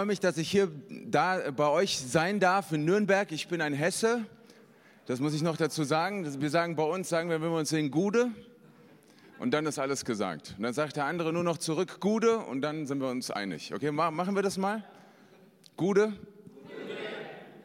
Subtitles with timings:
[0.00, 3.30] freue mich, dass ich hier da bei euch sein darf in Nürnberg.
[3.32, 4.24] Ich bin ein Hesse.
[5.04, 6.40] Das muss ich noch dazu sagen.
[6.40, 8.30] Wir sagen bei uns, sagen wir, wenn wir uns sehen, Gude.
[9.38, 10.54] Und dann ist alles gesagt.
[10.56, 12.38] Und dann sagt der andere nur noch zurück, Gude.
[12.38, 13.74] Und dann sind wir uns einig.
[13.74, 14.82] Okay, machen wir das mal?
[15.76, 16.14] Gude?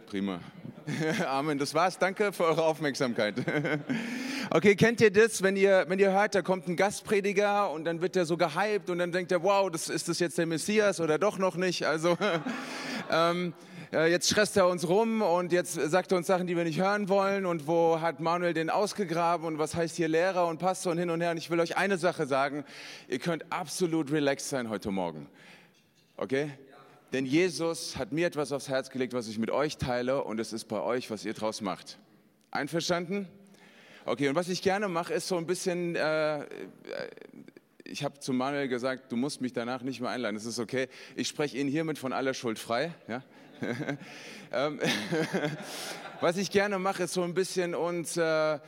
[0.07, 0.41] Prima.
[1.29, 1.57] Amen.
[1.57, 1.97] Das war's.
[1.97, 3.35] Danke für eure Aufmerksamkeit.
[4.51, 8.01] Okay, kennt ihr das, wenn ihr, wenn ihr hört, da kommt ein Gastprediger und dann
[8.01, 10.99] wird der so gehypt und dann denkt er, wow, das, ist das jetzt der Messias
[10.99, 11.85] oder doch noch nicht?
[11.85, 12.15] Also,
[13.11, 13.53] ähm,
[13.91, 17.09] jetzt stresst er uns rum und jetzt sagt er uns Sachen, die wir nicht hören
[17.09, 20.99] wollen und wo hat Manuel den ausgegraben und was heißt hier Lehrer und Pastor und
[20.99, 21.31] hin und her.
[21.31, 22.65] Und ich will euch eine Sache sagen,
[23.07, 25.27] ihr könnt absolut relaxed sein heute Morgen.
[26.17, 26.51] Okay?
[27.13, 30.53] Denn Jesus hat mir etwas aufs Herz gelegt, was ich mit euch teile und es
[30.53, 31.97] ist bei euch, was ihr draus macht.
[32.51, 33.27] Einverstanden?
[34.07, 36.45] Okay, und was ich gerne mache, ist so ein bisschen, äh, äh
[37.83, 40.89] ich habe zu Manuel gesagt, du musst mich danach nicht mehr einladen, das ist okay.
[41.15, 42.93] Ich spreche ihn hiermit von aller Schuld frei.
[43.07, 43.23] Ja?
[44.51, 44.79] Ähm,
[46.21, 48.15] was ich gerne mache, ist so ein bisschen uns...
[48.15, 48.59] Äh,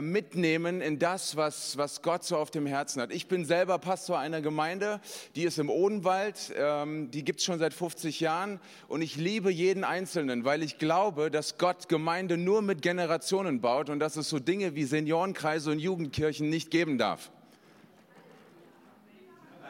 [0.00, 3.12] mitnehmen in das, was, was Gott so auf dem Herzen hat.
[3.12, 5.00] Ich bin selber Pastor einer Gemeinde,
[5.34, 9.50] die ist im Odenwald, ähm, die gibt es schon seit 50 Jahren und ich liebe
[9.50, 14.28] jeden Einzelnen, weil ich glaube, dass Gott Gemeinde nur mit Generationen baut und dass es
[14.28, 17.30] so Dinge wie Seniorenkreise und Jugendkirchen nicht geben darf.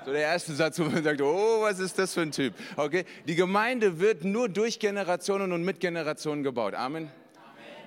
[0.04, 2.54] So der erste Satz, wo man sagt, oh, was ist das für ein Typ?
[2.76, 6.74] Okay, die Gemeinde wird nur durch Generationen und mit Generationen gebaut.
[6.74, 7.10] Amen.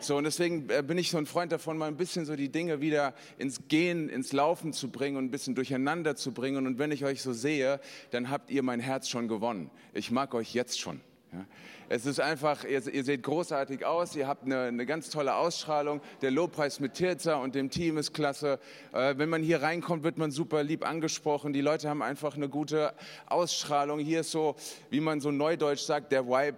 [0.01, 2.49] So, und deswegen äh, bin ich so ein Freund davon, mal ein bisschen so die
[2.49, 6.65] Dinge wieder ins Gehen, ins Laufen zu bringen und ein bisschen durcheinander zu bringen.
[6.65, 9.69] Und wenn ich euch so sehe, dann habt ihr mein Herz schon gewonnen.
[9.93, 11.01] Ich mag euch jetzt schon.
[11.31, 11.45] Ja.
[11.87, 16.01] Es ist einfach, ihr, ihr, seht großartig aus, ihr habt eine, eine, ganz tolle Ausstrahlung.
[16.21, 18.59] Der Lobpreis mit Tirza und dem Team ist klasse.
[18.93, 21.53] Äh, wenn man hier reinkommt, wird man super lieb angesprochen.
[21.53, 22.93] Die Leute haben einfach eine gute
[23.27, 23.99] Ausstrahlung.
[23.99, 24.55] Hier ist so,
[24.89, 26.57] wie man so neudeutsch sagt, der Vibe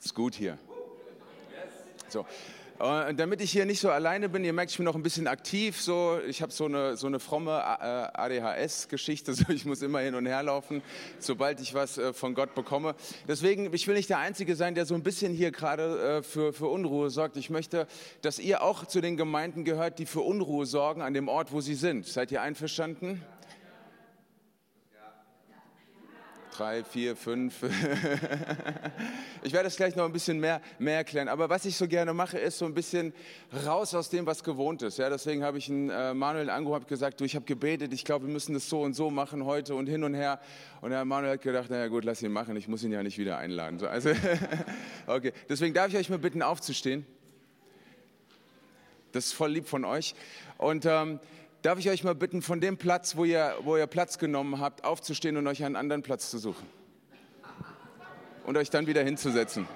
[0.00, 0.58] ist gut hier.
[2.10, 2.26] So.
[2.80, 5.26] Und damit ich hier nicht so alleine bin, ihr merkt, ich bin noch ein bisschen
[5.26, 5.78] aktiv.
[5.78, 6.18] So.
[6.26, 9.34] Ich habe so eine, so eine fromme äh, ADHS-Geschichte.
[9.40, 9.52] So.
[9.52, 10.82] Ich muss immer hin und her laufen,
[11.18, 12.94] sobald ich was äh, von Gott bekomme.
[13.28, 16.54] Deswegen, ich will nicht der Einzige sein, der so ein bisschen hier gerade äh, für,
[16.54, 17.36] für Unruhe sorgt.
[17.36, 17.86] Ich möchte,
[18.22, 21.60] dass ihr auch zu den Gemeinden gehört, die für Unruhe sorgen an dem Ort, wo
[21.60, 22.06] sie sind.
[22.06, 23.22] Seid ihr einverstanden?
[26.56, 27.62] Drei, vier, fünf.
[29.42, 31.28] ich werde es gleich noch ein bisschen mehr, mehr erklären.
[31.28, 33.12] Aber was ich so gerne mache, ist so ein bisschen
[33.64, 34.98] raus aus dem, was gewohnt ist.
[34.98, 38.04] Ja, deswegen habe ich einen, äh, Manuel angerufen, habe gesagt, du, ich habe gebetet, ich
[38.04, 40.40] glaube, wir müssen das so und so machen heute und hin und her.
[40.80, 43.18] Und der Manuel hat gedacht, naja gut, lass ihn machen, ich muss ihn ja nicht
[43.18, 43.78] wieder einladen.
[43.78, 44.10] So, also,
[45.06, 47.06] okay, deswegen darf ich euch mal bitten, aufzustehen.
[49.12, 50.14] Das ist voll lieb von euch.
[50.58, 51.18] Und ähm,
[51.62, 54.84] darf ich euch mal bitten, von dem Platz, wo ihr, wo ihr Platz genommen habt,
[54.84, 56.66] aufzustehen und euch einen anderen Platz zu suchen.
[58.44, 59.68] Und euch dann wieder hinzusetzen.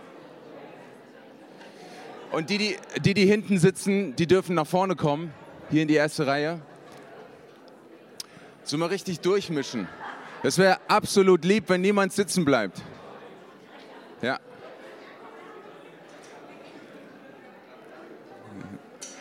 [2.32, 5.32] Und die, die, die, die hinten sitzen, die dürfen nach vorne kommen,
[5.70, 6.60] hier in die erste Reihe.
[8.64, 9.86] So mal richtig durchmischen.
[10.42, 12.82] Das wäre absolut lieb, wenn niemand sitzen bleibt.
[14.20, 14.40] Ja.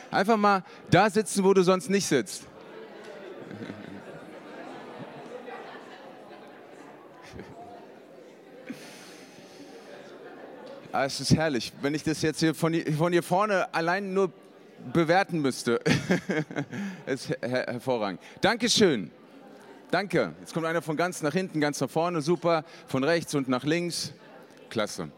[0.10, 2.48] Einfach mal da sitzen, wo du sonst nicht sitzt.
[10.94, 11.74] Ah, es ist herrlich.
[11.82, 14.32] Wenn ich das jetzt hier von, von hier vorne allein nur
[14.94, 15.80] bewerten müsste,
[17.08, 18.22] ist her hervorragend.
[18.42, 19.10] Dankeschön.
[19.90, 20.34] Danke.
[20.40, 22.22] Jetzt kommt einer von ganz nach hinten, ganz nach vorne.
[22.22, 22.64] Super.
[22.86, 24.14] Von rechts und nach links.
[24.70, 25.10] Klasse.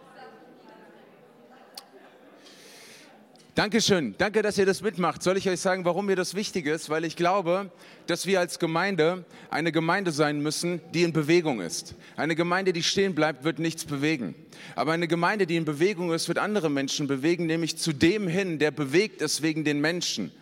[3.55, 4.15] Dankeschön.
[4.17, 5.23] Danke, dass ihr das mitmacht.
[5.23, 6.89] Soll ich euch sagen, warum mir das wichtig ist?
[6.89, 7.71] Weil ich glaube,
[8.05, 11.95] dass wir als Gemeinde eine Gemeinde sein müssen, die in Bewegung ist.
[12.17, 14.35] Eine Gemeinde, die stehen bleibt, wird nichts bewegen.
[14.75, 18.59] Aber eine Gemeinde, die in Bewegung ist, wird andere Menschen bewegen, nämlich zu dem hin,
[18.59, 20.33] der bewegt ist wegen den Menschen,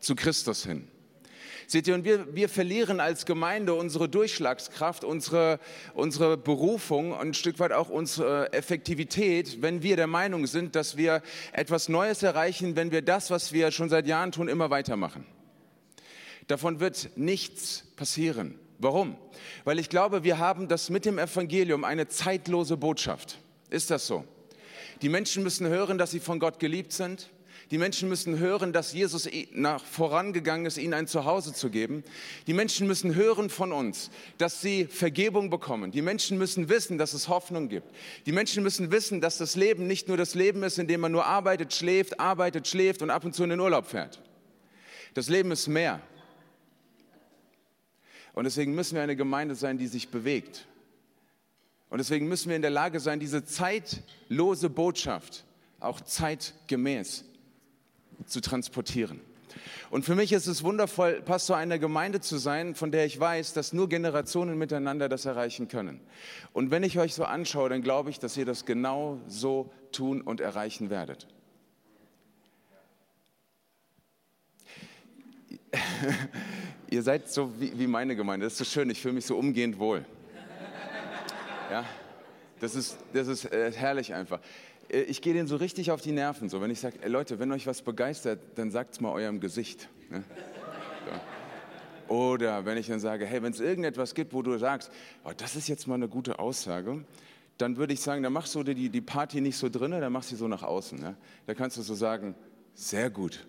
[0.00, 0.88] zu Christus hin.
[1.68, 5.58] Seht ihr, und wir, wir verlieren als Gemeinde unsere Durchschlagskraft, unsere,
[5.94, 10.96] unsere Berufung und ein Stück weit auch unsere Effektivität, wenn wir der Meinung sind, dass
[10.96, 11.22] wir
[11.52, 15.26] etwas Neues erreichen, wenn wir das, was wir schon seit Jahren tun, immer weitermachen.
[16.46, 18.58] Davon wird nichts passieren.
[18.78, 19.16] Warum?
[19.64, 23.38] Weil ich glaube, wir haben das mit dem Evangelium eine zeitlose Botschaft.
[23.70, 24.24] Ist das so?
[25.02, 27.30] Die Menschen müssen hören, dass sie von Gott geliebt sind.
[27.72, 32.04] Die Menschen müssen hören, dass Jesus nach vorangegangen ist, ihnen ein Zuhause zu geben.
[32.46, 35.90] Die Menschen müssen hören von uns, dass sie Vergebung bekommen.
[35.90, 37.92] Die Menschen müssen wissen, dass es Hoffnung gibt.
[38.24, 41.10] Die Menschen müssen wissen, dass das Leben nicht nur das Leben ist, in dem man
[41.10, 44.22] nur arbeitet, schläft, arbeitet, schläft und ab und zu in den Urlaub fährt.
[45.14, 46.00] Das Leben ist mehr.
[48.32, 50.66] Und deswegen müssen wir eine Gemeinde sein, die sich bewegt.
[51.88, 55.44] Und deswegen müssen wir in der Lage sein, diese zeitlose Botschaft
[55.80, 57.24] auch zeitgemäß
[58.24, 59.20] zu transportieren.
[59.90, 63.52] Und für mich ist es wundervoll, Pastor einer Gemeinde zu sein, von der ich weiß,
[63.52, 66.00] dass nur Generationen miteinander das erreichen können.
[66.52, 70.20] Und wenn ich euch so anschaue, dann glaube ich, dass ihr das genau so tun
[70.20, 71.28] und erreichen werdet.
[76.90, 79.36] ihr seid so wie, wie meine Gemeinde, das ist so schön, ich fühle mich so
[79.36, 80.04] umgehend wohl.
[81.70, 81.84] Ja,
[82.60, 84.40] das ist, das ist äh, herrlich einfach.
[84.88, 86.48] Äh, ich gehe denen so richtig auf die Nerven.
[86.48, 89.88] So, wenn ich sage, Leute, wenn euch was begeistert, dann sagt es mal eurem Gesicht.
[90.10, 90.24] Ne?
[92.08, 92.14] So.
[92.14, 94.90] Oder wenn ich dann sage, hey, wenn es irgendetwas gibt, wo du sagst,
[95.24, 97.04] oh, das ist jetzt mal eine gute Aussage,
[97.58, 100.30] dann würde ich sagen, dann machst du die, die Party nicht so drinnen, dann machst
[100.30, 101.00] du sie so nach außen.
[101.00, 101.16] Ne?
[101.46, 102.34] Da kannst du so sagen,
[102.74, 103.46] sehr gut.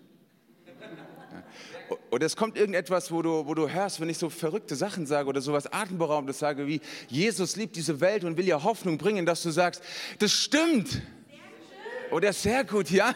[2.10, 5.28] Oder es kommt irgendetwas, wo du, wo du hörst, wenn ich so verrückte Sachen sage
[5.28, 9.42] oder sowas Atemberaubendes sage, wie Jesus liebt diese Welt und will ihr Hoffnung bringen, dass
[9.42, 9.82] du sagst,
[10.18, 11.02] das stimmt.
[12.10, 13.14] Oder sehr gut, ja?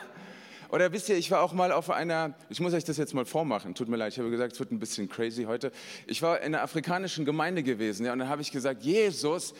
[0.71, 3.27] Oder wisst ihr, ich war auch mal auf einer, ich muss euch das jetzt mal
[3.27, 5.71] vormachen, tut mir leid, ich habe gesagt, es wird ein bisschen crazy heute.
[6.06, 9.55] Ich war in einer afrikanischen Gemeinde gewesen, ja, und dann habe ich gesagt, Jesus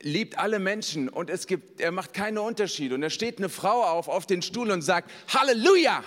[0.00, 2.94] liebt alle Menschen und es gibt, er macht keine Unterschiede.
[2.96, 6.02] Und da steht eine Frau auf, auf den Stuhl und sagt, Halleluja!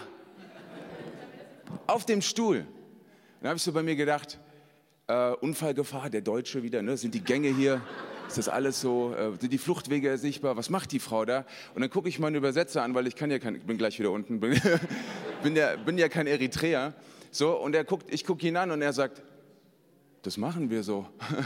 [1.88, 2.66] auf dem Stuhl.
[3.42, 4.40] Dann habe ich so bei mir gedacht,
[5.07, 6.98] äh, Unfallgefahr, der Deutsche wieder, ne?
[6.98, 7.81] sind die Gänge hier
[8.28, 10.57] ist das alles so, äh, sind die Fluchtwege sichtbar?
[10.57, 11.46] Was macht die Frau da?
[11.74, 14.12] Und dann gucke ich meinen Übersetzer an, weil ich kann ja kein, bin gleich wieder
[14.12, 14.60] unten, bin,
[15.44, 16.94] bin, ja, bin ja kein Eritreer.
[17.31, 19.22] So, und er guckt, ich gucke ihn an und er sagt,
[20.24, 21.06] das machen wir so.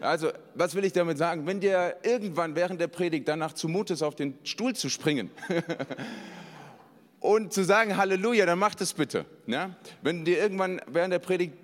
[0.00, 1.44] Also, was will ich damit sagen?
[1.44, 5.28] Wenn dir irgendwann während der Predigt danach zumut ist, auf den Stuhl zu springen
[7.18, 9.24] und zu sagen Halleluja, dann mach das bitte.
[9.48, 9.74] Ja?
[10.00, 11.54] Wenn dir irgendwann während der Predigt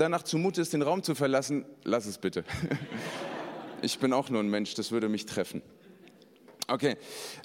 [0.00, 2.44] danach zumut ist, den Raum zu verlassen, lass es bitte.
[3.82, 5.62] Ich bin auch nur ein Mensch, das würde mich treffen.
[6.68, 6.98] Okay,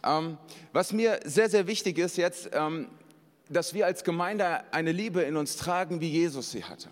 [0.03, 0.37] ähm,
[0.73, 2.89] was mir sehr, sehr wichtig ist jetzt, ähm,
[3.47, 6.89] dass wir als Gemeinde eine Liebe in uns tragen, wie Jesus sie hatte.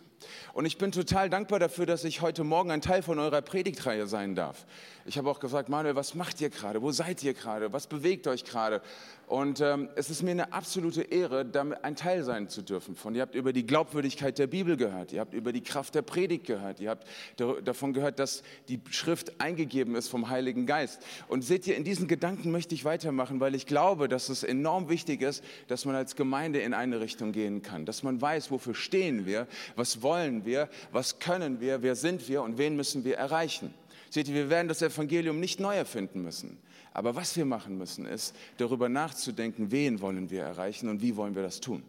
[0.54, 4.08] Und ich bin total dankbar dafür, dass ich heute Morgen ein Teil von eurer Predigtreihe
[4.08, 4.66] sein darf.
[5.06, 6.82] Ich habe auch gesagt, Manuel, was macht ihr gerade?
[6.82, 7.74] Wo seid ihr gerade?
[7.74, 8.82] Was bewegt euch gerade?
[9.28, 12.96] Und ähm, es ist mir eine absolute Ehre, damit ein Teil sein zu dürfen.
[12.96, 16.04] Von ihr habt über die Glaubwürdigkeit der Bibel gehört, ihr habt über die Kraft der
[16.04, 17.08] Predigt gehört, ihr habt
[17.66, 21.02] davon gehört, dass die Schrift eingegeben ist vom Heiligen Geist.
[21.28, 24.88] Und seht ihr, in diesen Gedanken möchte ich weitermachen, weil ich glaube, dass es enorm
[24.88, 28.76] wichtig ist, dass man als Gemeinde in eine Richtung gehen kann, dass man weiß, wofür
[28.76, 30.13] stehen wir, was wollen
[30.46, 33.74] wir, was können wir, wer sind wir und wen müssen wir erreichen.
[34.10, 36.58] Seht ihr, wir werden das Evangelium nicht neu erfinden müssen.
[36.94, 41.36] Aber was wir machen müssen, ist darüber nachzudenken, wen wollen wir erreichen und wie wollen
[41.36, 41.84] wir das tun.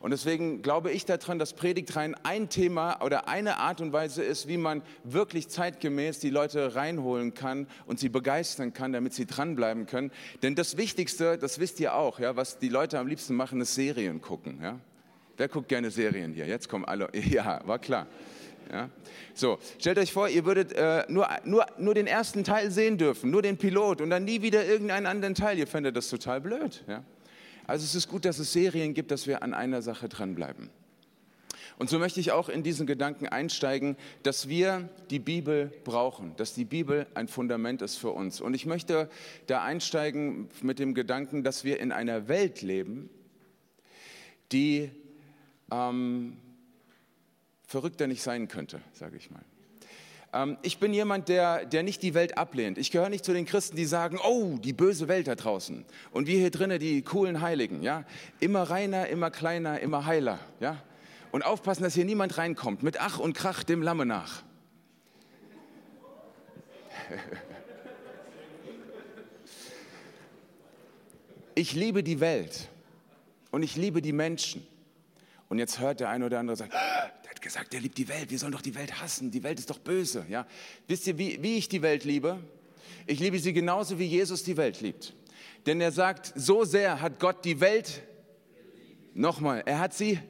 [0.00, 4.48] Und deswegen glaube ich daran, dass Predigtreihen ein Thema oder eine Art und Weise ist,
[4.48, 9.84] wie man wirklich zeitgemäß die Leute reinholen kann und sie begeistern kann, damit sie dranbleiben
[9.84, 10.10] können.
[10.42, 13.74] Denn das Wichtigste, das wisst ihr auch, ja, was die Leute am liebsten machen, ist
[13.74, 14.60] Serien gucken.
[14.62, 14.80] Ja?
[15.40, 16.46] Wer guckt gerne Serien hier?
[16.46, 17.08] Jetzt kommen alle.
[17.14, 18.06] Ja, war klar.
[18.70, 18.90] Ja?
[19.32, 23.30] So, stellt euch vor, ihr würdet äh, nur, nur, nur den ersten Teil sehen dürfen,
[23.30, 25.58] nur den Pilot und dann nie wieder irgendeinen anderen Teil.
[25.58, 26.84] Ihr fändet das total blöd.
[26.86, 27.04] Ja?
[27.66, 30.68] Also es ist gut, dass es Serien gibt, dass wir an einer Sache dranbleiben.
[31.78, 36.52] Und so möchte ich auch in diesen Gedanken einsteigen, dass wir die Bibel brauchen, dass
[36.52, 38.42] die Bibel ein Fundament ist für uns.
[38.42, 39.08] Und ich möchte
[39.46, 43.08] da einsteigen mit dem Gedanken, dass wir in einer Welt leben,
[44.52, 44.90] die
[45.70, 46.36] ähm,
[47.66, 49.42] verrückter nicht sein könnte, sage ich mal.
[50.32, 52.78] Ähm, ich bin jemand, der, der nicht die Welt ablehnt.
[52.78, 55.84] Ich gehöre nicht zu den Christen, die sagen, oh, die böse Welt da draußen.
[56.12, 57.82] Und wir hier drinnen, die coolen Heiligen.
[57.82, 58.04] Ja?
[58.38, 60.38] Immer reiner, immer kleiner, immer heiler.
[60.60, 60.82] Ja?
[61.32, 62.82] Und aufpassen, dass hier niemand reinkommt.
[62.82, 64.42] Mit Ach und Krach dem Lamme nach.
[71.56, 72.68] Ich liebe die Welt
[73.50, 74.66] und ich liebe die Menschen.
[75.50, 78.08] Und jetzt hört der eine oder andere sagen, ah, der hat gesagt, der liebt die
[78.08, 80.24] Welt, wir sollen doch die Welt hassen, die Welt ist doch böse.
[80.28, 80.46] Ja?
[80.86, 82.38] Wisst ihr, wie, wie ich die Welt liebe?
[83.04, 85.12] Ich liebe sie genauso, wie Jesus die Welt liebt.
[85.66, 88.02] Denn er sagt, so sehr hat Gott die Welt,
[89.12, 90.20] nochmal, er hat sie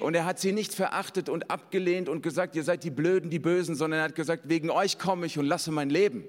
[0.00, 3.38] und er hat sie nicht verachtet und abgelehnt und gesagt, ihr seid die Blöden, die
[3.38, 6.24] Bösen, sondern er hat gesagt, wegen euch komme ich und lasse mein Leben.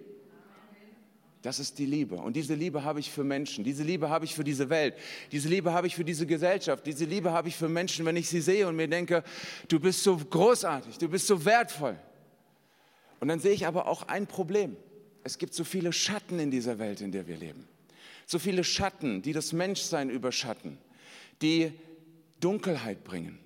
[1.47, 2.15] Das ist die Liebe.
[2.15, 3.63] Und diese Liebe habe ich für Menschen.
[3.63, 4.95] Diese Liebe habe ich für diese Welt.
[5.31, 6.85] Diese Liebe habe ich für diese Gesellschaft.
[6.85, 9.23] Diese Liebe habe ich für Menschen, wenn ich sie sehe und mir denke,
[9.69, 11.97] du bist so großartig, du bist so wertvoll.
[13.21, 14.75] Und dann sehe ich aber auch ein Problem.
[15.23, 17.65] Es gibt so viele Schatten in dieser Welt, in der wir leben.
[18.25, 20.77] So viele Schatten, die das Menschsein überschatten,
[21.41, 21.71] die
[22.41, 23.39] Dunkelheit bringen.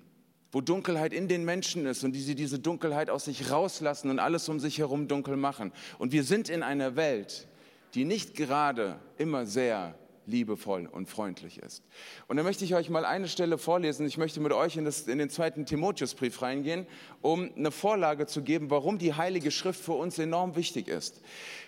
[0.50, 4.18] wo Dunkelheit in den Menschen ist und die sie diese Dunkelheit aus sich rauslassen und
[4.18, 5.72] alles um sich herum dunkel machen.
[5.98, 7.48] Und wir sind in einer Welt,
[7.94, 9.94] die nicht gerade immer sehr
[10.26, 11.82] liebevoll und freundlich ist.
[12.28, 14.06] Und da möchte ich euch mal eine Stelle vorlesen.
[14.06, 16.86] Ich möchte mit euch in, das, in den zweiten Timotheusbrief reingehen,
[17.22, 21.22] um eine Vorlage zu geben, warum die Heilige Schrift für uns enorm wichtig ist.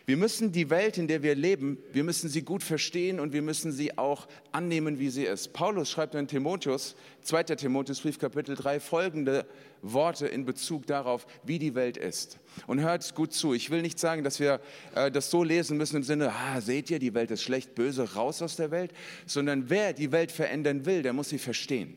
[0.07, 3.43] Wir müssen die Welt, in der wir leben, wir müssen sie gut verstehen und wir
[3.43, 5.53] müssen sie auch annehmen, wie sie ist.
[5.53, 7.45] Paulus schreibt in Timotheus, 2.
[7.45, 9.47] Timotheusbrief, Kapitel 3, folgende
[9.85, 12.39] Worte in Bezug darauf, wie die Welt ist.
[12.67, 13.53] Und hört gut zu.
[13.53, 14.61] Ich will nicht sagen, dass wir
[14.95, 18.15] äh, das so lesen müssen im Sinne, ah, seht ihr, die Welt ist schlecht, böse,
[18.15, 18.93] raus aus der Welt,
[19.27, 21.97] sondern wer die Welt verändern will, der muss sie verstehen.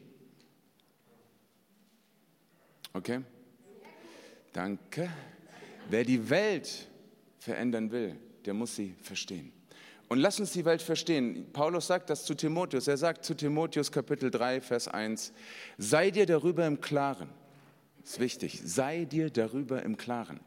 [2.93, 3.21] Okay?
[4.51, 5.09] Danke.
[5.89, 6.87] Wer die Welt
[7.39, 9.53] verändern will, der muss sie verstehen.
[10.09, 11.47] Und lass uns die Welt verstehen.
[11.53, 12.87] Paulus sagt das zu Timotheus.
[12.87, 15.33] Er sagt zu Timotheus Kapitel 3, Vers 1,
[15.77, 17.29] sei dir darüber im Klaren
[18.07, 18.61] ist wichtig.
[18.63, 20.39] Sei dir darüber im Klaren,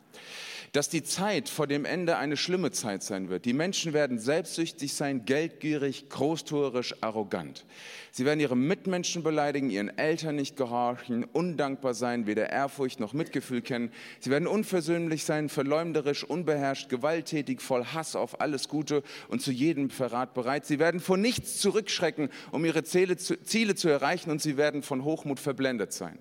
[0.73, 3.45] dass die Zeit vor dem Ende eine schlimme Zeit sein wird.
[3.45, 7.67] Die Menschen werden selbstsüchtig sein, geldgierig, großtuerisch, arrogant.
[8.13, 13.63] Sie werden ihre Mitmenschen beleidigen, ihren Eltern nicht gehorchen, undankbar sein, weder Ehrfurcht noch Mitgefühl
[13.63, 13.93] kennen.
[14.21, 19.91] Sie werden unversöhnlich sein, verleumderisch, unbeherrscht, gewalttätig, voll Hass auf alles Gute und zu jedem
[19.91, 20.67] Verrat bereit.
[20.67, 25.41] Sie werden vor nichts zurückschrecken, um ihre Ziele zu erreichen und sie werden von Hochmut
[25.41, 26.19] verblendet sein.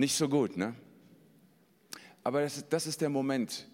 [0.00, 0.74] Nicht so gut, ne?
[2.24, 3.68] Aber das, das ist der Moment,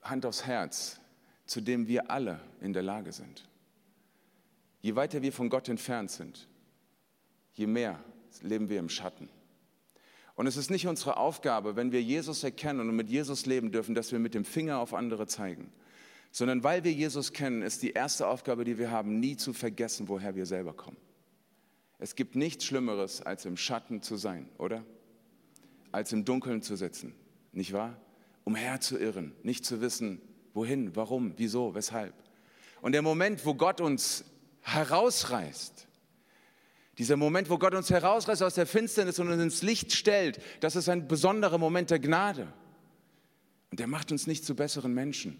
[0.00, 0.98] Hand aufs Herz,
[1.44, 3.46] zu dem wir alle in der Lage sind.
[4.80, 6.48] Je weiter wir von Gott entfernt sind,
[7.52, 8.02] je mehr
[8.40, 9.28] leben wir im Schatten.
[10.36, 13.94] Und es ist nicht unsere Aufgabe, wenn wir Jesus erkennen und mit Jesus leben dürfen,
[13.94, 15.70] dass wir mit dem Finger auf andere zeigen,
[16.30, 20.08] sondern weil wir Jesus kennen, ist die erste Aufgabe, die wir haben, nie zu vergessen,
[20.08, 20.96] woher wir selber kommen.
[21.98, 24.82] Es gibt nichts Schlimmeres, als im Schatten zu sein, oder?
[25.92, 27.14] Als im Dunkeln zu sitzen,
[27.52, 28.00] nicht wahr?
[28.44, 30.20] Umherzuirren, nicht zu wissen,
[30.54, 32.14] wohin, warum, wieso, weshalb.
[32.80, 34.24] Und der Moment, wo Gott uns
[34.62, 35.86] herausreißt,
[36.98, 40.76] dieser Moment, wo Gott uns herausreißt aus der Finsternis und uns ins Licht stellt, das
[40.76, 42.52] ist ein besonderer Moment der Gnade.
[43.70, 45.38] Und der macht uns nicht zu besseren Menschen.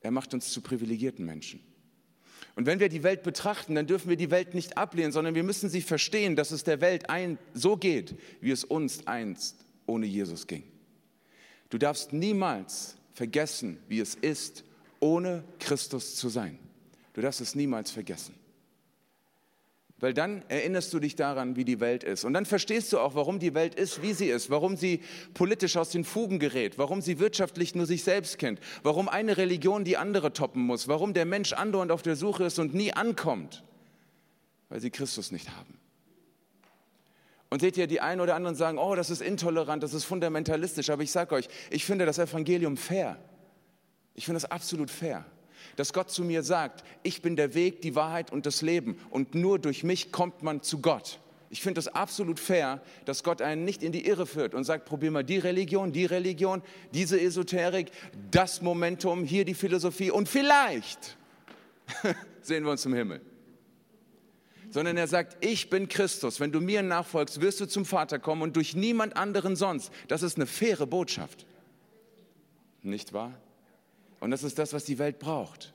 [0.00, 1.60] Er macht uns zu privilegierten Menschen.
[2.56, 5.44] Und wenn wir die Welt betrachten, dann dürfen wir die Welt nicht ablehnen, sondern wir
[5.44, 10.06] müssen sie verstehen, dass es der Welt ein, so geht, wie es uns einst ohne
[10.06, 10.64] Jesus ging.
[11.68, 14.64] Du darfst niemals vergessen, wie es ist,
[14.98, 16.58] ohne Christus zu sein.
[17.14, 18.34] Du darfst es niemals vergessen.
[20.00, 22.24] Weil dann erinnerst du dich daran, wie die Welt ist.
[22.24, 25.02] Und dann verstehst du auch, warum die Welt ist, wie sie ist, warum sie
[25.34, 29.84] politisch aus den Fugen gerät, warum sie wirtschaftlich nur sich selbst kennt, warum eine Religion
[29.84, 33.62] die andere toppen muss, warum der Mensch andauernd auf der Suche ist und nie ankommt,
[34.70, 35.78] weil sie Christus nicht haben.
[37.50, 40.88] Und seht ihr, die einen oder anderen sagen, oh, das ist intolerant, das ist fundamentalistisch,
[40.88, 43.18] aber ich sage euch, ich finde das Evangelium fair.
[44.14, 45.26] Ich finde das absolut fair
[45.76, 49.34] dass Gott zu mir sagt, ich bin der Weg, die Wahrheit und das Leben und
[49.34, 51.18] nur durch mich kommt man zu Gott.
[51.52, 54.84] Ich finde es absolut fair, dass Gott einen nicht in die Irre führt und sagt,
[54.84, 56.62] probier mal die Religion, die Religion,
[56.94, 57.90] diese Esoterik,
[58.30, 61.16] das Momentum, hier die Philosophie und vielleicht
[62.40, 63.20] sehen wir uns im Himmel.
[64.70, 66.38] Sondern er sagt, ich bin Christus.
[66.38, 69.92] Wenn du mir nachfolgst, wirst du zum Vater kommen und durch niemand anderen sonst.
[70.06, 71.44] Das ist eine faire Botschaft.
[72.82, 73.34] Nicht wahr?
[74.20, 75.72] Und das ist das, was die Welt braucht.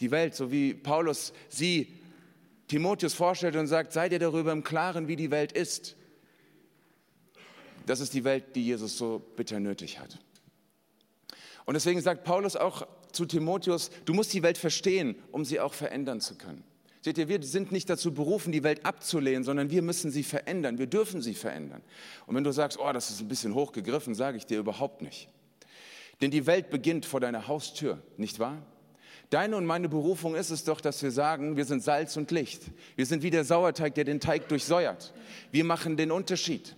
[0.00, 1.98] Die Welt, so wie Paulus sie
[2.68, 5.96] Timotheus vorstellt und sagt, sei dir darüber im Klaren, wie die Welt ist.
[7.86, 10.18] Das ist die Welt, die Jesus so bitter nötig hat.
[11.64, 15.72] Und deswegen sagt Paulus auch zu Timotheus, du musst die Welt verstehen, um sie auch
[15.72, 16.62] verändern zu können.
[17.00, 20.78] Seht ihr, wir sind nicht dazu berufen, die Welt abzulehnen, sondern wir müssen sie verändern.
[20.78, 21.80] Wir dürfen sie verändern.
[22.26, 25.28] Und wenn du sagst, oh, das ist ein bisschen hochgegriffen, sage ich dir überhaupt nicht.
[26.20, 28.62] Denn die Welt beginnt vor deiner Haustür, nicht wahr?
[29.30, 32.62] Deine und meine Berufung ist es doch, dass wir sagen, wir sind Salz und Licht.
[32.96, 35.12] Wir sind wie der Sauerteig, der den Teig durchsäuert.
[35.52, 36.76] Wir machen den Unterschied.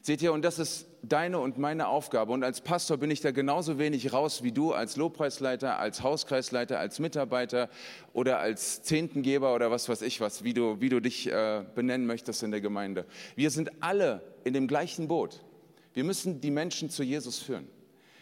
[0.00, 2.32] Seht ihr, und das ist deine und meine Aufgabe.
[2.32, 6.78] Und als Pastor bin ich da genauso wenig raus wie du als Lobpreisleiter, als Hauskreisleiter,
[6.78, 7.68] als Mitarbeiter
[8.12, 12.06] oder als Zehntengeber oder was weiß ich was, wie du, wie du dich äh, benennen
[12.06, 13.04] möchtest in der Gemeinde.
[13.34, 15.44] Wir sind alle in dem gleichen Boot.
[15.92, 17.66] Wir müssen die Menschen zu Jesus führen.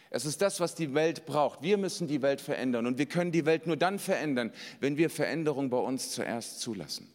[0.09, 1.61] Es ist das, was die Welt braucht.
[1.61, 2.85] Wir müssen die Welt verändern.
[2.85, 7.09] Und wir können die Welt nur dann verändern, wenn wir Veränderung bei uns zuerst zulassen.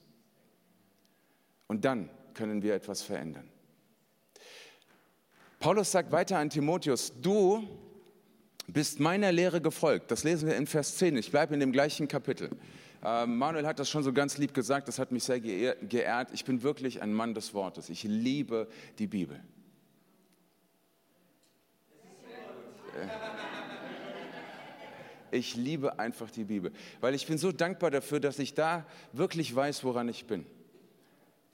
[1.66, 3.49] Und dann können wir etwas verändern.
[5.61, 7.68] Paulus sagt weiter an Timotheus, du
[8.66, 10.11] bist meiner Lehre gefolgt.
[10.11, 11.16] Das lesen wir in Vers 10.
[11.16, 12.50] Ich bleibe in dem gleichen Kapitel.
[13.04, 16.30] Äh, Manuel hat das schon so ganz lieb gesagt, das hat mich sehr geehrt.
[16.32, 17.88] Ich bin wirklich ein Mann des Wortes.
[17.88, 18.68] Ich liebe
[18.99, 19.40] die Bibel.
[25.30, 29.54] Ich liebe einfach die Bibel, weil ich bin so dankbar dafür, dass ich da wirklich
[29.54, 30.45] weiß, woran ich bin.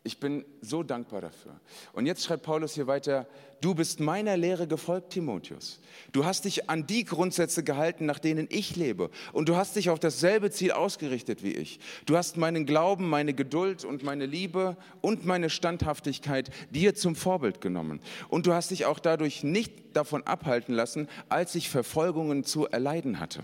[0.07, 1.59] Ich bin so dankbar dafür.
[1.93, 3.27] Und jetzt schreibt Paulus hier weiter,
[3.61, 5.81] du bist meiner Lehre gefolgt, Timotheus.
[6.13, 9.11] Du hast dich an die Grundsätze gehalten, nach denen ich lebe.
[9.33, 11.81] Und du hast dich auf dasselbe Ziel ausgerichtet wie ich.
[12.07, 17.61] Du hast meinen Glauben, meine Geduld und meine Liebe und meine Standhaftigkeit dir zum Vorbild
[17.61, 18.01] genommen.
[18.29, 23.19] Und du hast dich auch dadurch nicht davon abhalten lassen, als ich Verfolgungen zu erleiden
[23.19, 23.43] hatte.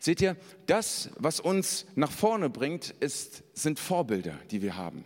[0.00, 5.04] Seht ihr, das, was uns nach vorne bringt, ist, sind Vorbilder, die wir haben.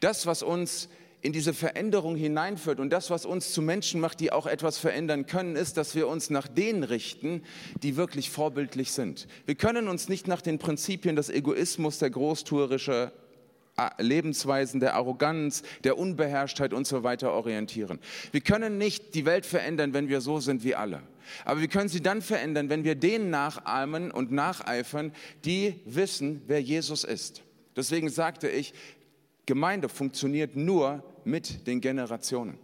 [0.00, 0.88] Das, was uns
[1.24, 5.24] in diese Veränderung hineinführt und das, was uns zu Menschen macht, die auch etwas verändern
[5.24, 7.42] können, ist, dass wir uns nach denen richten,
[7.82, 9.26] die wirklich vorbildlich sind.
[9.46, 13.10] Wir können uns nicht nach den Prinzipien des Egoismus, der großtuerische
[13.98, 17.98] Lebensweisen, der Arroganz, der Unbeherrschtheit und so weiter orientieren.
[18.30, 21.02] Wir können nicht die Welt verändern, wenn wir so sind wie alle.
[21.44, 25.12] Aber wir können sie dann verändern, wenn wir denen nachahmen und nacheifern,
[25.44, 27.42] die wissen, wer Jesus ist.
[27.76, 28.74] Deswegen sagte ich,
[29.46, 32.58] Gemeinde funktioniert nur mit den Generationen.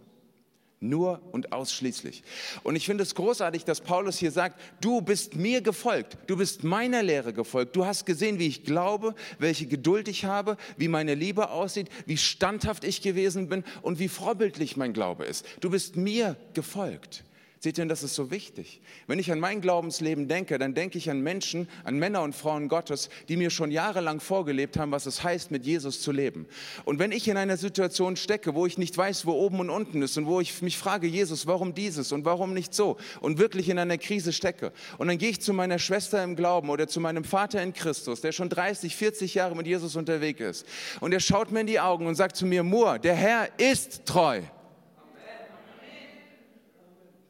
[0.83, 2.23] Nur und ausschließlich.
[2.63, 6.63] Und ich finde es großartig, dass Paulus hier sagt, du bist mir gefolgt, du bist
[6.63, 11.13] meiner Lehre gefolgt, du hast gesehen, wie ich glaube, welche Geduld ich habe, wie meine
[11.13, 15.45] Liebe aussieht, wie standhaft ich gewesen bin und wie vorbildlich mein Glaube ist.
[15.59, 17.25] Du bist mir gefolgt.
[17.63, 18.81] Seht ihr, das ist so wichtig.
[19.05, 22.69] Wenn ich an mein Glaubensleben denke, dann denke ich an Menschen, an Männer und Frauen
[22.69, 26.47] Gottes, die mir schon jahrelang vorgelebt haben, was es heißt, mit Jesus zu leben.
[26.85, 30.01] Und wenn ich in einer Situation stecke, wo ich nicht weiß, wo oben und unten
[30.01, 33.69] ist und wo ich mich frage, Jesus, warum dieses und warum nicht so und wirklich
[33.69, 36.99] in einer Krise stecke, und dann gehe ich zu meiner Schwester im Glauben oder zu
[36.99, 40.65] meinem Vater in Christus, der schon 30, 40 Jahre mit Jesus unterwegs ist,
[40.99, 44.07] und er schaut mir in die Augen und sagt zu mir, Mur, der Herr ist
[44.07, 44.41] treu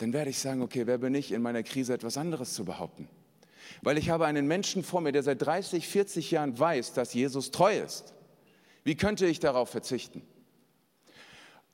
[0.02, 3.08] dann werde ich sagen, okay, wer bin ich in meiner Krise etwas anderes zu behaupten?
[3.82, 7.52] Weil ich habe einen Menschen vor mir, der seit 30, 40 Jahren weiß, dass Jesus
[7.52, 8.14] treu ist.
[8.84, 10.24] Wie könnte ich darauf verzichten?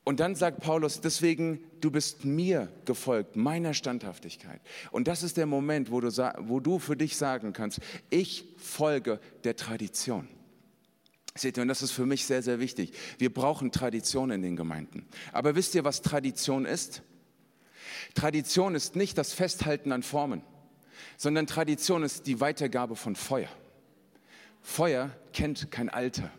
[0.03, 4.61] Und dann sagt Paulus, deswegen, du bist mir gefolgt, meiner Standhaftigkeit.
[4.91, 9.19] Und das ist der Moment, wo du, wo du für dich sagen kannst, ich folge
[9.43, 10.29] der Tradition.
[11.35, 12.93] Seht ihr, und das ist für mich sehr, sehr wichtig.
[13.17, 15.05] Wir brauchen Tradition in den Gemeinden.
[15.33, 17.01] Aber wisst ihr, was Tradition ist?
[18.17, 20.41] Tradition ist nicht das Festhalten an Formen,
[21.17, 23.49] sondern Tradition ist die Weitergabe von Feuer.
[24.63, 26.31] Feuer kennt kein Alter.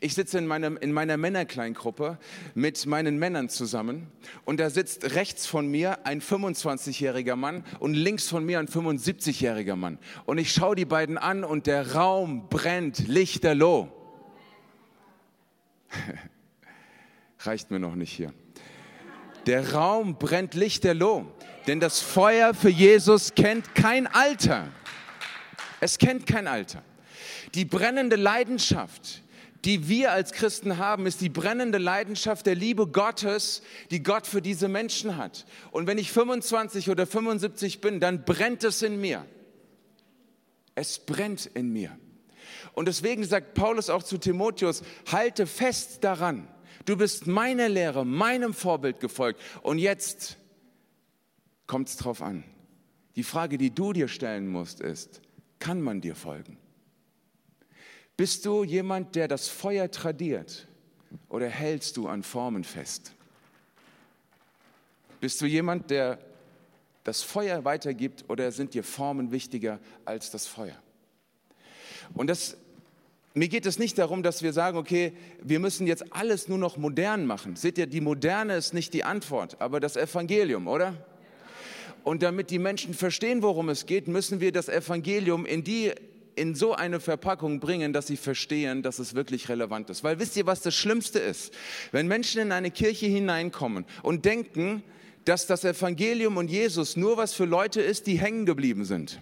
[0.00, 2.18] Ich sitze in, meinem, in meiner Männerkleingruppe
[2.54, 4.10] mit meinen Männern zusammen
[4.46, 9.76] und da sitzt rechts von mir ein 25-jähriger Mann und links von mir ein 75-jähriger
[9.76, 9.98] Mann.
[10.24, 13.92] Und ich schaue die beiden an und der Raum brennt lichterloh.
[17.40, 18.32] Reicht mir noch nicht hier.
[19.46, 21.24] Der Raum brennt lichterloh,
[21.66, 24.68] denn das Feuer für Jesus kennt kein Alter.
[25.80, 26.82] Es kennt kein Alter.
[27.54, 29.22] Die brennende Leidenschaft,
[29.64, 34.42] die wir als Christen haben, ist die brennende Leidenschaft der Liebe Gottes, die Gott für
[34.42, 35.46] diese Menschen hat.
[35.70, 39.24] Und wenn ich 25 oder 75 bin, dann brennt es in mir.
[40.74, 41.96] Es brennt in mir.
[42.74, 46.48] Und deswegen sagt Paulus auch zu Timotheus, halte fest daran.
[46.86, 49.42] Du bist meiner Lehre, meinem Vorbild gefolgt.
[49.62, 50.38] Und jetzt
[51.66, 52.44] kommt es drauf an.
[53.16, 55.20] Die Frage, die du dir stellen musst, ist,
[55.58, 56.58] kann man dir folgen?
[58.16, 60.68] Bist du jemand, der das Feuer tradiert
[61.28, 63.12] oder hältst du an Formen fest?
[65.20, 66.18] Bist du jemand, der
[67.02, 70.76] das Feuer weitergibt oder sind dir Formen wichtiger als das Feuer?
[72.14, 72.56] Und das
[73.36, 76.78] mir geht es nicht darum, dass wir sagen, okay, wir müssen jetzt alles nur noch
[76.78, 77.54] modern machen.
[77.54, 80.94] Seht ihr, die Moderne ist nicht die Antwort, aber das Evangelium, oder?
[82.02, 85.92] Und damit die Menschen verstehen, worum es geht, müssen wir das Evangelium in die
[86.34, 90.02] in so eine Verpackung bringen, dass sie verstehen, dass es wirklich relevant ist.
[90.02, 91.52] Weil wisst ihr, was das Schlimmste ist?
[91.92, 94.82] Wenn Menschen in eine Kirche hineinkommen und denken,
[95.26, 99.20] dass das Evangelium und Jesus nur was für Leute ist, die hängen geblieben sind.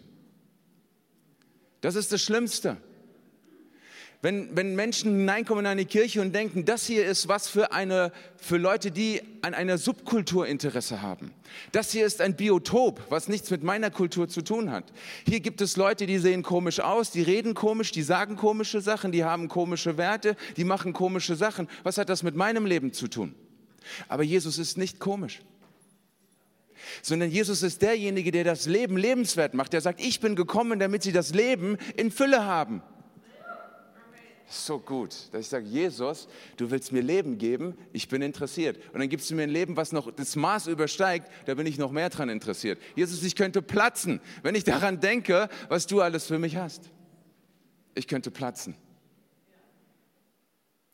[1.80, 2.76] Das ist das Schlimmste.
[4.24, 8.10] Wenn, wenn Menschen hineinkommen in eine Kirche und denken, das hier ist was für, eine,
[8.38, 11.34] für Leute, die an einer Subkultur Interesse haben.
[11.72, 14.94] Das hier ist ein Biotop, was nichts mit meiner Kultur zu tun hat.
[15.26, 19.12] Hier gibt es Leute, die sehen komisch aus, die reden komisch, die sagen komische Sachen,
[19.12, 21.68] die haben komische Werte, die machen komische Sachen.
[21.82, 23.34] Was hat das mit meinem Leben zu tun?
[24.08, 25.42] Aber Jesus ist nicht komisch.
[27.02, 29.74] sondern Jesus ist derjenige, der das Leben lebenswert macht.
[29.74, 32.82] Der sagt, ich bin gekommen, damit sie das Leben in Fülle haben.
[34.46, 38.78] So gut, dass ich sage, Jesus, du willst mir Leben geben, ich bin interessiert.
[38.92, 41.78] Und dann gibst du mir ein Leben, was noch das Maß übersteigt, da bin ich
[41.78, 42.78] noch mehr dran interessiert.
[42.94, 46.90] Jesus, ich könnte platzen, wenn ich daran denke, was du alles für mich hast.
[47.94, 48.76] Ich könnte platzen.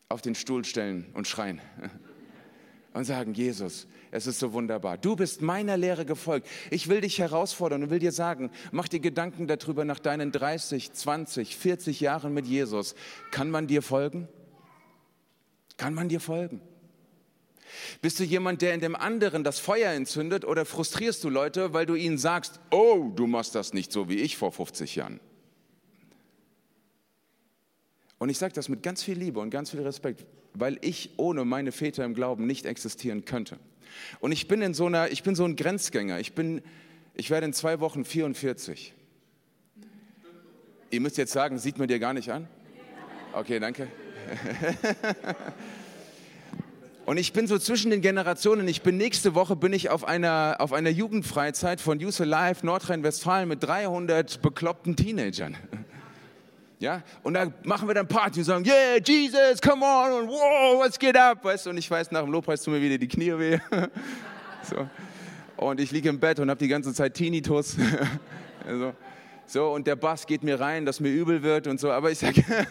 [0.09, 1.61] Auf den Stuhl stellen und schreien.
[2.93, 4.99] Und sagen, Jesus, es ist so wunderbar.
[4.99, 6.49] Du bist meiner Lehre gefolgt.
[6.71, 10.93] Ich will dich herausfordern und will dir sagen, mach dir Gedanken darüber nach deinen 30,
[10.93, 12.95] 20, 40 Jahren mit Jesus.
[13.31, 14.29] Kann man dir folgen?
[15.77, 16.61] Kann man dir folgen?
[18.03, 21.87] Bist du jemand, der in dem anderen das Feuer entzündet oder frustrierst du Leute, weil
[21.87, 25.21] du ihnen sagst, oh, du machst das nicht so wie ich vor 50 Jahren?
[28.19, 31.45] Und ich sage das mit ganz viel Liebe und ganz viel Respekt, weil ich ohne
[31.45, 33.59] meine Väter im Glauben nicht existieren könnte.
[34.21, 36.21] Und ich bin in so einer, ich bin so ein Grenzgänger.
[36.21, 36.63] Ich bin,
[37.15, 38.95] ich werde in zwei Wochen 44.
[40.91, 42.49] Ihr müsst jetzt sagen, sieht man dir gar nicht an?
[43.33, 43.87] Okay, danke.
[47.07, 48.69] Und ich bin so zwischen den Generationen.
[48.69, 53.49] Ich bin nächste Woche bin ich auf einer, auf einer Jugendfreizeit von Youth Alive Nordrhein-Westfalen
[53.49, 55.57] mit 300 bekloppten Teenagern.
[56.81, 60.83] Ja, und da machen wir dann Party und sagen, yeah, Jesus, come on, und wow,
[60.83, 63.07] was geht ab, weißt du, und ich weiß, nach dem Lobpreis tun mir wieder die
[63.07, 63.59] Knie weh.
[64.63, 64.89] so.
[65.59, 67.77] Und ich liege im Bett und habe die ganze Zeit Tinnitus.
[68.67, 68.95] also,
[69.45, 72.19] so, und der Bass geht mir rein, dass mir übel wird und so, aber ich
[72.19, 72.43] sage,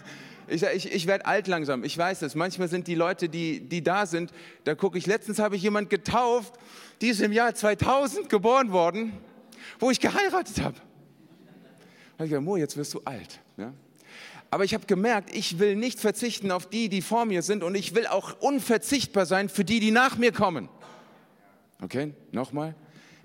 [0.47, 2.33] ich, ich, ich werde alt langsam, ich weiß es.
[2.33, 5.91] Manchmal sind die Leute, die, die da sind, da gucke ich, letztens habe ich jemand
[5.91, 6.55] getauft,
[7.01, 9.13] die ist im Jahr 2000 geboren worden,
[9.77, 10.77] wo ich geheiratet habe.
[12.17, 13.39] Da ich gesagt, Mo, jetzt wirst du alt.
[13.55, 13.71] Ja?
[14.51, 17.75] Aber ich habe gemerkt, ich will nicht verzichten auf die, die vor mir sind und
[17.75, 20.69] ich will auch unverzichtbar sein für die, die nach mir kommen.
[21.81, 22.75] Okay, nochmal.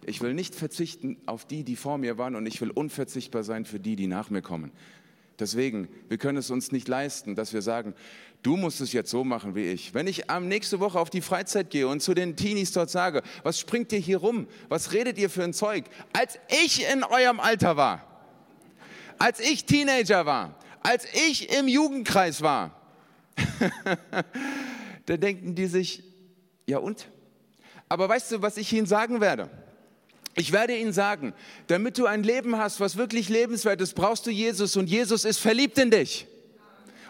[0.07, 3.65] Ich will nicht verzichten auf die, die vor mir waren und ich will unverzichtbar sein
[3.65, 4.71] für die, die nach mir kommen.
[5.39, 7.95] Deswegen, wir können es uns nicht leisten, dass wir sagen,
[8.43, 9.95] du musst es jetzt so machen wie ich.
[9.95, 13.23] Wenn ich am nächste Woche auf die Freizeit gehe und zu den Teenies dort sage,
[13.43, 14.47] was springt ihr hier rum?
[14.69, 15.87] Was redet ihr für ein Zeug?
[16.13, 18.07] Als ich in eurem Alter war,
[19.19, 22.79] als ich Teenager war, als ich im Jugendkreis war,
[25.07, 26.05] da denken die sich,
[26.67, 27.09] ja und?
[27.89, 29.51] Aber weißt du, was ich ihnen sagen werde?
[30.37, 31.33] Ich werde ihnen sagen,
[31.69, 35.39] damit du ein Leben hast, was wirklich lebenswert ist, brauchst du Jesus und Jesus ist
[35.39, 36.27] verliebt in dich.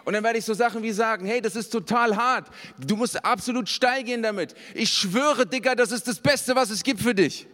[0.05, 2.47] Und dann werde ich so Sachen wie sagen, hey, das ist total hart.
[2.79, 4.53] Du musst absolut steil gehen damit.
[4.73, 7.47] Ich schwöre, Dicker, das ist das Beste, was es gibt für dich.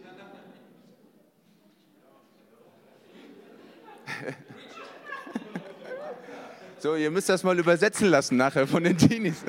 [6.82, 9.44] So, ihr müsst das mal übersetzen lassen nachher von den Teenies.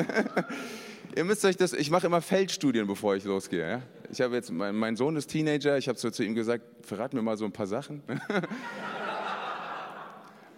[1.15, 3.67] ihr müsst euch das, ich mache immer Feldstudien, bevor ich losgehe.
[3.67, 3.81] Ja?
[4.11, 7.11] Ich habe jetzt, mein, mein, Sohn ist Teenager, ich habe so zu ihm gesagt, verrat
[7.11, 8.03] mir mal so ein paar Sachen.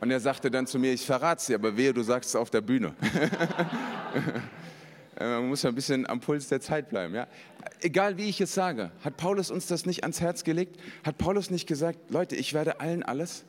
[0.01, 2.49] Und er sagte dann zu mir, ich verrate sie, aber wehe, du sagst es auf
[2.49, 2.93] der Bühne.
[5.17, 7.15] Man muss ja ein bisschen am Puls der Zeit bleiben.
[7.15, 7.27] Ja?
[7.79, 10.77] Egal wie ich es sage, hat Paulus uns das nicht ans Herz gelegt?
[11.05, 13.45] Hat Paulus nicht gesagt, Leute, ich werde allen alles?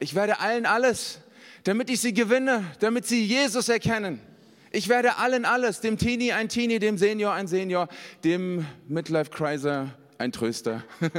[0.00, 1.20] Ich werde allen alles
[1.66, 4.20] damit ich sie gewinne, damit sie Jesus erkennen.
[4.70, 7.88] Ich werde allen alles, dem Teenie ein Teenie, dem Senior ein Senior,
[8.22, 10.84] dem Midlife Criser ein Tröster.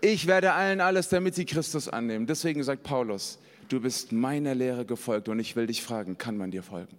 [0.00, 2.26] ich werde allen alles, damit sie Christus annehmen.
[2.26, 6.50] Deswegen sagt Paulus, du bist meiner Lehre gefolgt und ich will dich fragen, kann man
[6.50, 6.96] dir folgen?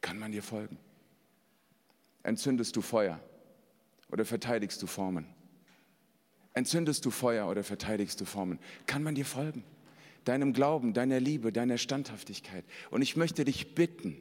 [0.00, 0.78] Kann man dir folgen?
[2.24, 3.20] Entzündest du Feuer
[4.10, 5.26] oder verteidigst du Formen?
[6.54, 8.58] Entzündest du Feuer oder verteidigst du Formen?
[8.86, 9.62] Kann man dir folgen?
[10.24, 12.64] Deinem Glauben, deiner Liebe, deiner Standhaftigkeit.
[12.90, 14.20] Und ich möchte dich bitten,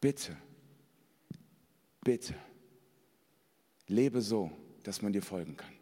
[0.00, 0.36] bitte,
[2.02, 2.34] bitte,
[3.88, 4.50] lebe so,
[4.82, 5.72] dass man dir folgen kann.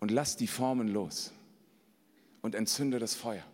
[0.00, 1.32] Und lass die Formen los
[2.42, 3.44] und entzünde das Feuer,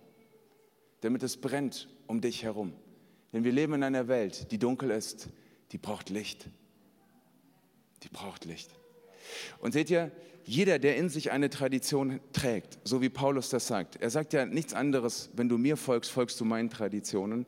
[1.00, 2.72] damit es brennt um dich herum.
[3.32, 5.28] Denn wir leben in einer Welt, die dunkel ist,
[5.72, 6.48] die braucht Licht.
[8.02, 8.70] Die braucht Licht.
[9.60, 10.10] Und seht ihr,
[10.44, 14.46] jeder, der in sich eine Tradition trägt, so wie Paulus das sagt, er sagt ja
[14.46, 17.46] nichts anderes, wenn du mir folgst, folgst du meinen Traditionen,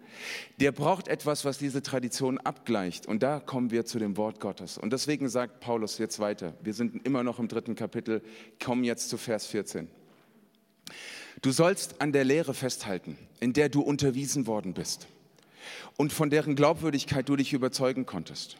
[0.61, 3.07] der braucht etwas, was diese Tradition abgleicht.
[3.07, 4.79] Und da kommen wir zu dem Wort Gottes.
[4.79, 8.23] Und deswegen sagt Paulus jetzt weiter, wir sind immer noch im dritten Kapitel,
[8.63, 9.89] kommen jetzt zu Vers 14.
[11.41, 15.09] Du sollst an der Lehre festhalten, in der du unterwiesen worden bist
[15.97, 18.57] und von deren Glaubwürdigkeit du dich überzeugen konntest.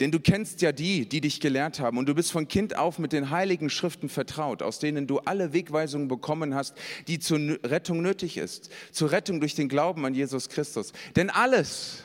[0.00, 2.98] Denn du kennst ja die, die dich gelehrt haben, und du bist von Kind auf
[2.98, 6.74] mit den heiligen Schriften vertraut, aus denen du alle Wegweisungen bekommen hast,
[7.08, 10.92] die zur Rettung nötig ist, zur Rettung durch den Glauben an Jesus Christus.
[11.16, 12.04] Denn alles,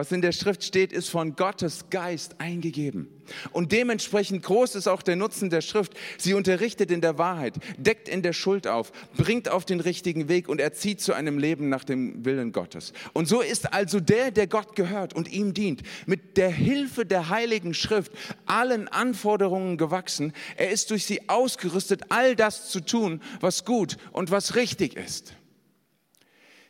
[0.00, 3.06] was in der Schrift steht, ist von Gottes Geist eingegeben.
[3.52, 5.92] Und dementsprechend groß ist auch der Nutzen der Schrift.
[6.16, 10.48] Sie unterrichtet in der Wahrheit, deckt in der Schuld auf, bringt auf den richtigen Weg
[10.48, 12.94] und erzieht zu einem Leben nach dem Willen Gottes.
[13.12, 17.28] Und so ist also der, der Gott gehört und ihm dient, mit der Hilfe der
[17.28, 18.10] Heiligen Schrift
[18.46, 20.32] allen Anforderungen gewachsen.
[20.56, 25.34] Er ist durch sie ausgerüstet, all das zu tun, was gut und was richtig ist.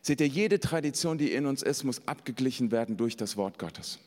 [0.03, 3.99] Seht ihr, jede Tradition, die in uns ist, muss abgeglichen werden durch das Wort Gottes.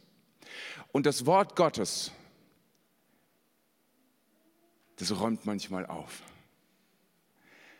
[0.91, 2.11] Und das Wort Gottes,
[4.95, 6.23] das räumt manchmal auf.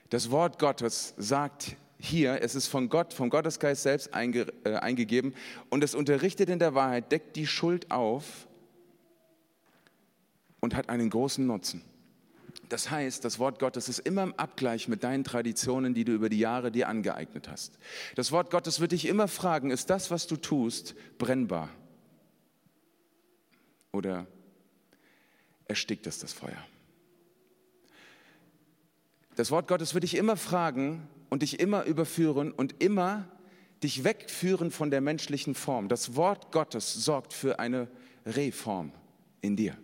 [0.09, 5.33] Das Wort Gottes sagt hier, es ist von Gott, vom Gottesgeist selbst einge, äh, eingegeben
[5.69, 8.47] und es unterrichtet in der Wahrheit, deckt die Schuld auf
[10.59, 11.81] und hat einen großen Nutzen.
[12.73, 16.27] Das heißt, das Wort Gottes ist immer im Abgleich mit deinen Traditionen, die du über
[16.27, 17.77] die Jahre dir angeeignet hast.
[18.15, 21.69] Das Wort Gottes wird dich immer fragen, ist das, was du tust, brennbar?
[23.91, 24.25] Oder
[25.67, 26.57] erstickt es das Feuer?
[29.35, 33.27] Das Wort Gottes wird dich immer fragen und dich immer überführen und immer
[33.83, 35.89] dich wegführen von der menschlichen Form.
[35.89, 37.87] Das Wort Gottes sorgt für eine
[38.25, 38.91] Reform
[39.41, 39.77] in dir.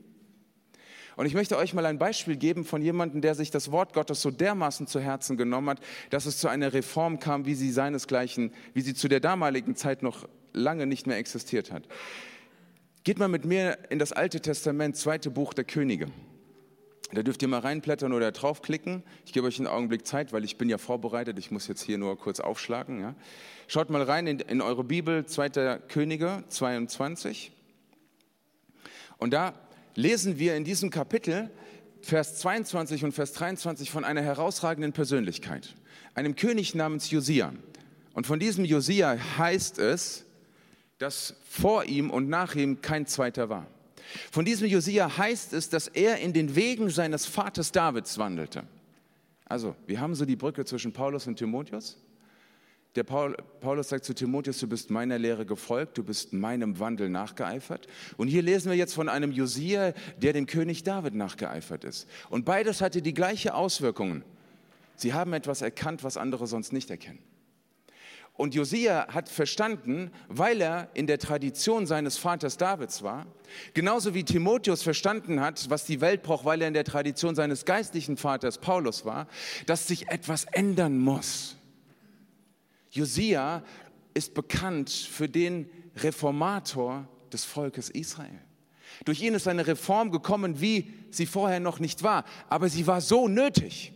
[1.19, 4.21] Und ich möchte euch mal ein Beispiel geben von jemandem, der sich das Wort Gottes
[4.21, 8.53] so dermaßen zu Herzen genommen hat, dass es zu einer Reform kam, wie sie seinesgleichen,
[8.73, 11.83] wie sie zu der damaligen Zeit noch lange nicht mehr existiert hat.
[13.03, 16.07] Geht mal mit mir in das Alte Testament, zweite Buch der Könige.
[17.11, 19.03] Da dürft ihr mal reinblättern oder draufklicken.
[19.25, 21.37] Ich gebe euch einen Augenblick Zeit, weil ich bin ja vorbereitet.
[21.37, 23.01] Ich muss jetzt hier nur kurz aufschlagen.
[23.01, 23.13] Ja.
[23.67, 27.51] Schaut mal rein in, in eure Bibel, zweiter Könige 22.
[29.17, 29.53] Und da
[29.95, 31.49] lesen wir in diesem Kapitel
[32.01, 35.75] Vers 22 und Vers 23 von einer herausragenden Persönlichkeit,
[36.15, 37.53] einem König namens Josia.
[38.13, 40.25] Und von diesem Josia heißt es,
[40.97, 43.67] dass vor ihm und nach ihm kein zweiter war.
[44.31, 48.63] Von diesem Josia heißt es, dass er in den Wegen seines Vaters Davids wandelte.
[49.45, 51.97] Also, wir haben so die Brücke zwischen Paulus und Timotheus.
[52.99, 57.09] Der Paul, Paulus sagt zu Timotheus, du bist meiner Lehre gefolgt, du bist meinem Wandel
[57.09, 57.87] nachgeeifert.
[58.17, 62.09] Und hier lesen wir jetzt von einem Josia, der dem König David nachgeeifert ist.
[62.29, 64.25] Und beides hatte die gleiche Auswirkungen.
[64.97, 67.19] Sie haben etwas erkannt, was andere sonst nicht erkennen.
[68.33, 73.27] Und Josia hat verstanden, weil er in der Tradition seines Vaters Davids war,
[73.73, 77.63] genauso wie Timotheus verstanden hat, was die Welt braucht, weil er in der Tradition seines
[77.63, 79.29] geistlichen Vaters Paulus war,
[79.67, 81.55] dass sich etwas ändern muss.
[82.91, 83.63] Josia
[84.13, 88.39] ist bekannt für den Reformator des Volkes Israel.
[89.05, 93.01] Durch ihn ist eine Reform gekommen, wie sie vorher noch nicht war, aber sie war
[93.01, 93.93] so nötig.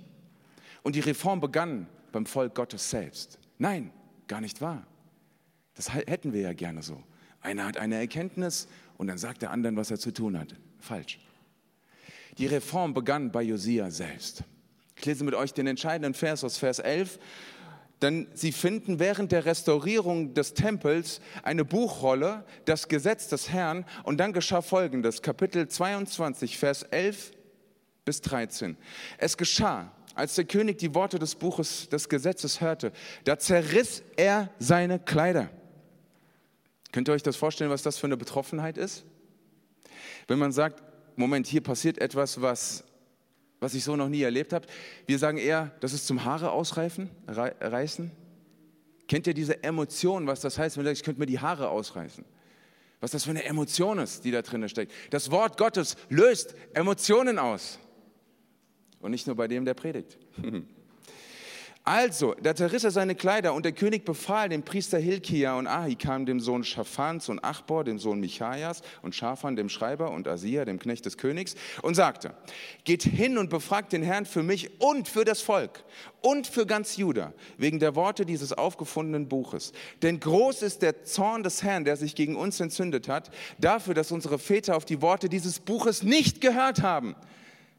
[0.83, 3.39] Und die Reform begann beim Volk Gottes selbst.
[3.57, 3.91] Nein,
[4.27, 4.85] gar nicht wahr.
[5.75, 7.01] Das hätten wir ja gerne so.
[7.41, 10.55] Einer hat eine Erkenntnis und dann sagt der anderen, was er zu tun hat.
[10.79, 11.19] Falsch.
[12.37, 14.43] Die Reform begann bei Josia selbst.
[14.95, 17.19] Ich lese mit euch den entscheidenden Vers aus Vers 11
[18.03, 24.17] denn sie finden während der Restaurierung des Tempels eine Buchrolle, das Gesetz des Herrn, und
[24.17, 27.31] dann geschah Folgendes, Kapitel 22, Vers 11
[28.03, 28.77] bis 13.
[29.17, 32.91] Es geschah, als der König die Worte des Buches des Gesetzes hörte,
[33.23, 35.49] da zerriss er seine Kleider.
[36.91, 39.05] Könnt ihr euch das vorstellen, was das für eine Betroffenheit ist?
[40.27, 40.83] Wenn man sagt,
[41.15, 42.83] Moment, hier passiert etwas, was
[43.63, 44.67] was ich so noch nie erlebt habe.
[45.07, 48.11] Wir sagen eher, das ist zum Haare ausreißen, reißen.
[49.07, 51.69] Kennt ihr diese Emotion, was das heißt, wenn ihr sagt, ich könnte mir die Haare
[51.69, 52.25] ausreißen?
[52.99, 54.91] Was das für eine Emotion ist, die da drin steckt.
[55.09, 57.79] Das Wort Gottes löst Emotionen aus.
[58.99, 60.17] Und nicht nur bei dem, der predigt.
[61.85, 66.25] Also, da zerriss er seine Kleider und der König befahl dem Priester Hilkia und Ahikam,
[66.25, 70.79] dem Sohn Schaphans und Achbor, dem Sohn Michaias und Schafan, dem Schreiber und Asia, dem
[70.79, 72.35] Knecht des Königs und sagte,
[72.85, 75.83] geht hin und befragt den Herrn für mich und für das Volk
[76.21, 79.73] und für ganz Juda wegen der Worte dieses aufgefundenen Buches.
[80.03, 84.13] Denn groß ist der Zorn des Herrn, der sich gegen uns entzündet hat, dafür, dass
[84.13, 87.13] unsere Väter auf die Worte dieses Buches nicht gehört haben,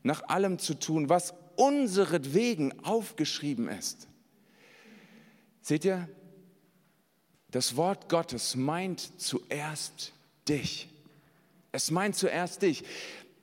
[0.02, 4.08] nach allem zu tun, was unseretwegen aufgeschrieben ist.
[5.60, 6.08] Seht ihr,
[7.50, 10.12] das Wort Gottes meint zuerst
[10.48, 10.88] dich.
[11.72, 12.84] Es meint zuerst dich.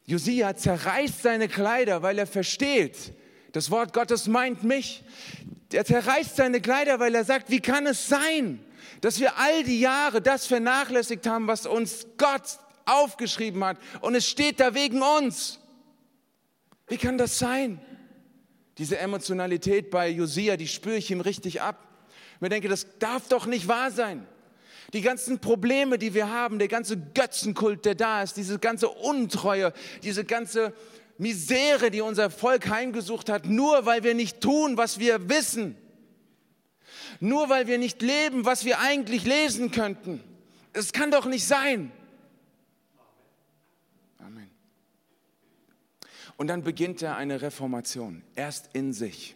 [0.05, 3.13] Josia zerreißt seine Kleider, weil er versteht,
[3.51, 5.03] das Wort Gottes meint mich.
[5.71, 8.63] Er zerreißt seine Kleider, weil er sagt, wie kann es sein,
[9.01, 14.27] dass wir all die Jahre das vernachlässigt haben, was uns Gott aufgeschrieben hat und es
[14.27, 15.59] steht da wegen uns.
[16.87, 17.79] Wie kann das sein?
[18.77, 21.87] Diese Emotionalität bei Josia, die spüre ich ihm richtig ab.
[22.39, 24.25] Mir denke, das darf doch nicht wahr sein.
[24.93, 29.73] Die ganzen Probleme, die wir haben, der ganze Götzenkult, der da ist, diese ganze Untreue,
[30.03, 30.73] diese ganze
[31.17, 35.77] Misere, die unser Volk heimgesucht hat, nur weil wir nicht tun, was wir wissen.
[37.19, 40.23] Nur weil wir nicht leben, was wir eigentlich lesen könnten.
[40.73, 41.91] Es kann doch nicht sein.
[46.41, 49.35] Und dann beginnt er eine Reformation, erst in sich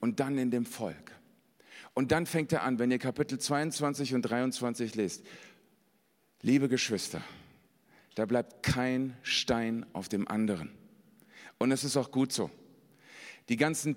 [0.00, 1.18] und dann in dem Volk.
[1.94, 5.24] Und dann fängt er an, wenn ihr Kapitel 22 und 23 lest,
[6.42, 7.22] liebe Geschwister,
[8.16, 10.70] da bleibt kein Stein auf dem anderen.
[11.56, 12.50] Und es ist auch gut so.
[13.48, 13.96] Die ganzen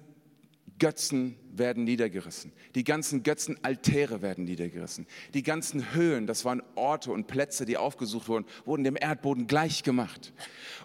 [0.79, 2.51] Götzen werden niedergerissen.
[2.75, 5.05] Die ganzen Götzenaltäre werden niedergerissen.
[5.33, 9.83] Die ganzen Höhen, das waren Orte und Plätze, die aufgesucht wurden, wurden dem Erdboden gleich
[9.83, 10.33] gemacht.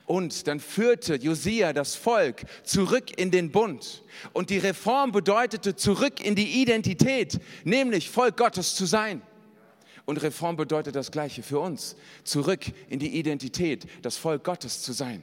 [0.07, 4.05] Und dann führte Josia das Volk zurück in den Bund.
[4.33, 9.23] Und die Reform bedeutete zurück in die Identität, nämlich Volk Gottes zu sein.
[10.05, 14.93] Und Reform bedeutet das Gleiche für uns, zurück in die Identität, das Volk Gottes zu
[14.93, 15.23] sein.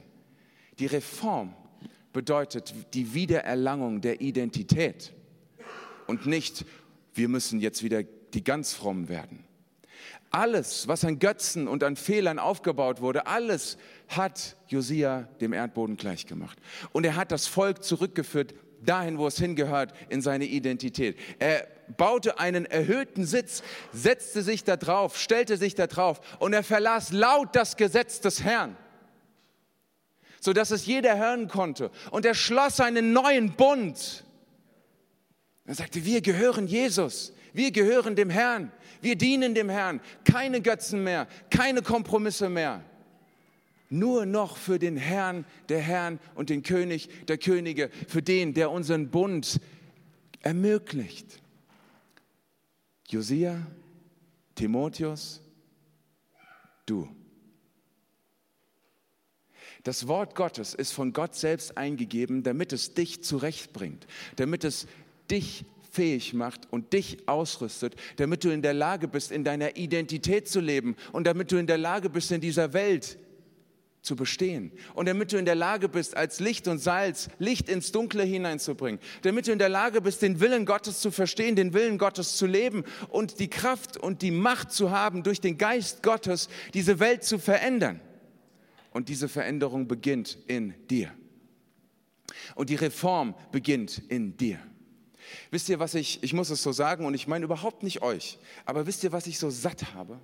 [0.78, 1.54] Die Reform
[2.12, 5.12] bedeutet die Wiedererlangung der Identität
[6.06, 6.64] und nicht,
[7.14, 9.44] wir müssen jetzt wieder die ganz fromm werden.
[10.30, 16.58] Alles, was an Götzen und an Fehlern aufgebaut wurde, alles hat Josia dem Erdboden gleichgemacht.
[16.92, 21.16] Und er hat das Volk zurückgeführt dahin, wo es hingehört, in seine Identität.
[21.38, 21.66] Er
[21.96, 27.12] baute einen erhöhten Sitz, setzte sich da drauf, stellte sich da drauf und er verlas
[27.12, 28.76] laut das Gesetz des Herrn
[30.46, 31.90] sodass es jeder hören konnte.
[32.12, 34.24] Und er schloss einen neuen Bund.
[35.66, 40.00] Er sagte, wir gehören Jesus, wir gehören dem Herrn, wir dienen dem Herrn.
[40.24, 42.84] Keine Götzen mehr, keine Kompromisse mehr.
[43.88, 48.70] Nur noch für den Herrn der Herrn und den König der Könige, für den, der
[48.70, 49.60] unseren Bund
[50.42, 51.40] ermöglicht.
[53.08, 53.66] Josia,
[54.54, 55.40] Timotheus,
[56.84, 57.08] du.
[59.84, 64.88] Das Wort Gottes ist von Gott selbst eingegeben, damit es dich zurechtbringt, damit es
[65.30, 70.48] dich fähig macht und dich ausrüstet, damit du in der Lage bist, in deiner Identität
[70.48, 73.18] zu leben und damit du in der Lage bist, in dieser Welt
[74.02, 77.92] zu bestehen und damit du in der Lage bist, als Licht und Salz Licht ins
[77.92, 81.98] Dunkle hineinzubringen, damit du in der Lage bist, den Willen Gottes zu verstehen, den Willen
[81.98, 86.48] Gottes zu leben und die Kraft und die Macht zu haben, durch den Geist Gottes
[86.72, 88.00] diese Welt zu verändern.
[88.92, 91.10] Und diese Veränderung beginnt in dir.
[92.54, 94.58] Und die Reform beginnt in dir.
[95.50, 98.38] Wisst ihr, was ich, ich muss es so sagen und ich meine überhaupt nicht euch,
[98.64, 100.18] aber wisst ihr, was ich so satt habe?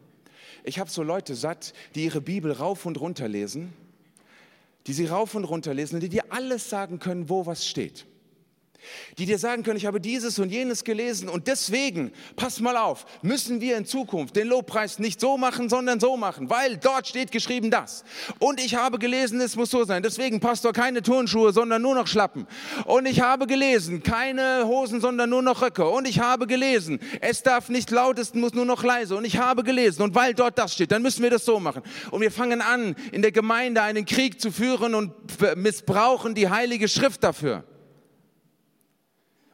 [0.65, 3.73] Ich habe so Leute satt, die ihre Bibel rauf und runter lesen,
[4.87, 8.07] die sie rauf und runter lesen und die dir alles sagen können, wo was steht
[9.18, 13.07] die dir sagen können, ich habe dieses und jenes gelesen und deswegen, pass mal auf,
[13.23, 17.33] müssen wir in Zukunft den Lobpreis nicht so machen, sondern so machen, weil dort steht
[17.33, 18.05] geschrieben das.
[18.38, 20.03] Und ich habe gelesen, es muss so sein.
[20.03, 22.47] Deswegen, Pastor, keine Turnschuhe, sondern nur noch Schlappen.
[22.87, 25.88] Und ich habe gelesen, keine Hosen, sondern nur noch Röcke.
[25.88, 29.16] Und ich habe gelesen, es darf nicht laut, es muss nur noch leise.
[29.16, 31.83] Und ich habe gelesen, und weil dort das steht, dann müssen wir das so machen.
[32.11, 35.12] Und wir fangen an, in der Gemeinde einen Krieg zu führen und
[35.57, 37.64] missbrauchen die Heilige Schrift dafür.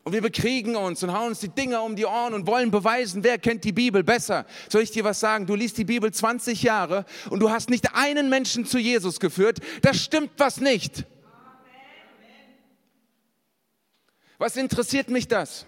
[0.09, 3.23] Und wir bekriegen uns und hauen uns die Dinger um die Ohren und wollen beweisen,
[3.25, 4.47] wer kennt die Bibel besser.
[4.71, 5.45] Soll ich dir was sagen?
[5.45, 9.59] Du liest die Bibel 20 Jahre und du hast nicht einen Menschen zu Jesus geführt.
[9.83, 11.05] Da stimmt was nicht.
[14.39, 15.67] Was interessiert mich das?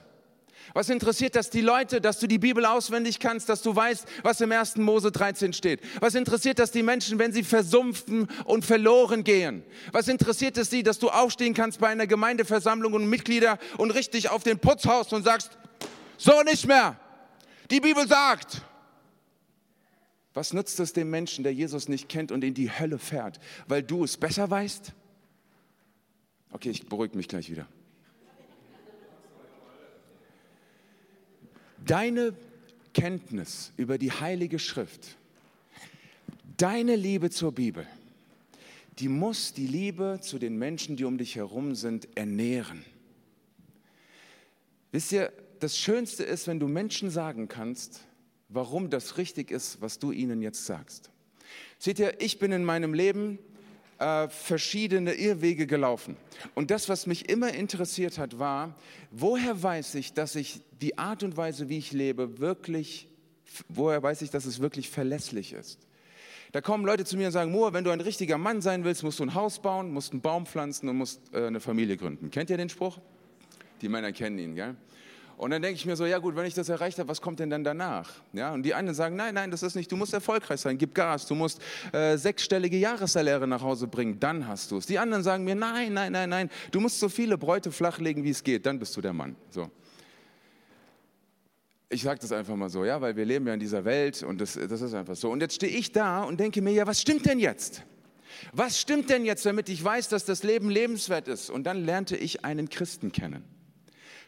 [0.74, 4.40] Was interessiert das die Leute, dass du die Bibel auswendig kannst, dass du weißt, was
[4.40, 4.76] im 1.
[4.76, 5.80] Mose 13 steht?
[6.00, 9.64] Was interessiert das die Menschen, wenn sie versumpfen und verloren gehen?
[9.92, 14.30] Was interessiert es sie, dass du aufstehen kannst bei einer Gemeindeversammlung und Mitglieder und richtig
[14.30, 15.50] auf den Putz haust und sagst,
[16.16, 16.98] so nicht mehr.
[17.70, 18.62] Die Bibel sagt.
[20.34, 23.82] Was nützt es dem Menschen, der Jesus nicht kennt und in die Hölle fährt, weil
[23.82, 24.92] du es besser weißt?
[26.52, 27.66] Okay, ich beruhige mich gleich wieder.
[31.86, 32.34] Deine
[32.92, 35.16] Kenntnis über die Heilige Schrift,
[36.56, 37.86] deine Liebe zur Bibel,
[38.98, 42.84] die muss die Liebe zu den Menschen, die um dich herum sind, ernähren.
[44.92, 48.02] Wisst ihr, das Schönste ist, wenn du Menschen sagen kannst,
[48.48, 51.10] warum das richtig ist, was du ihnen jetzt sagst.
[51.78, 53.38] Seht ihr, ich bin in meinem Leben
[54.00, 56.16] äh, verschiedene Irrwege gelaufen.
[56.54, 58.74] Und das, was mich immer interessiert hat, war,
[59.10, 63.08] woher weiß ich, dass ich die Art und Weise, wie ich lebe, wirklich,
[63.68, 65.78] woher weiß ich, dass es wirklich verlässlich ist?
[66.52, 69.04] Da kommen Leute zu mir und sagen, Moa, wenn du ein richtiger Mann sein willst,
[69.04, 72.30] musst du ein Haus bauen, musst einen Baum pflanzen und musst äh, eine Familie gründen.
[72.30, 72.98] Kennt ihr den Spruch?
[73.82, 74.76] Die Männer kennen ihn, gell?
[75.40, 77.40] Und dann denke ich mir so, ja gut, wenn ich das erreicht habe, was kommt
[77.40, 78.10] denn dann danach?
[78.34, 80.94] Ja, und die einen sagen, nein, nein, das ist nicht, du musst erfolgreich sein, gib
[80.94, 81.62] Gas, du musst
[81.92, 84.84] äh, sechsstellige Jahressaläre nach Hause bringen, dann hast du es.
[84.84, 88.28] Die anderen sagen mir, nein, nein, nein, nein, du musst so viele Bräute flachlegen, wie
[88.28, 89.34] es geht, dann bist du der Mann.
[89.48, 89.70] So.
[91.88, 94.42] Ich sage das einfach mal so, ja, weil wir leben ja in dieser Welt und
[94.42, 95.30] das, das ist einfach so.
[95.30, 97.82] Und jetzt stehe ich da und denke mir, ja, was stimmt denn jetzt?
[98.52, 101.48] Was stimmt denn jetzt, damit ich weiß, dass das Leben lebenswert ist?
[101.48, 103.42] Und dann lernte ich einen Christen kennen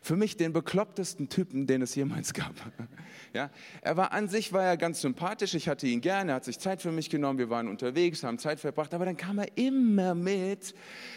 [0.02, 2.54] für mich den beklopptesten Typen, den es jemals gab.
[3.34, 3.50] Ja,
[3.80, 6.58] er war an sich war er ganz sympathisch, ich hatte ihn gerne, er hat sich
[6.58, 10.14] Zeit für mich genommen, wir waren unterwegs, haben Zeit verbracht, aber dann kam er immer
[10.14, 10.74] mit,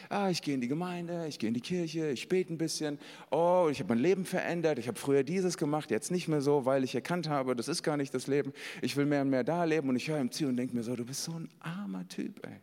[0.07, 2.99] ah, ich gehe in die Gemeinde, ich gehe in die Kirche, ich bete ein bisschen,
[3.31, 6.65] oh, ich habe mein Leben verändert, ich habe früher dieses gemacht, jetzt nicht mehr so,
[6.65, 9.43] weil ich erkannt habe, das ist gar nicht das Leben, ich will mehr und mehr
[9.43, 9.89] da leben.
[9.89, 12.45] Und ich höre ihm zu und denke mir so, du bist so ein armer Typ,
[12.45, 12.61] ey.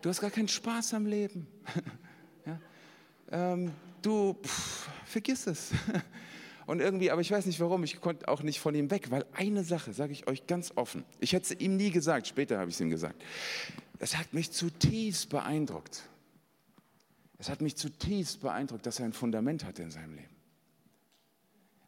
[0.00, 1.46] Du hast gar keinen Spaß am Leben.
[2.46, 2.58] ja?
[3.30, 5.72] ähm, du, pff, vergiss es.
[6.66, 9.26] Und irgendwie, aber ich weiß nicht warum, ich konnte auch nicht von ihm weg, weil
[9.32, 12.70] eine Sache, sage ich euch ganz offen, ich hätte es ihm nie gesagt, später habe
[12.70, 13.20] ich es ihm gesagt,
[13.98, 16.02] es hat mich zutiefst beeindruckt.
[17.38, 20.36] Es hat mich zutiefst beeindruckt, dass er ein Fundament hatte in seinem Leben.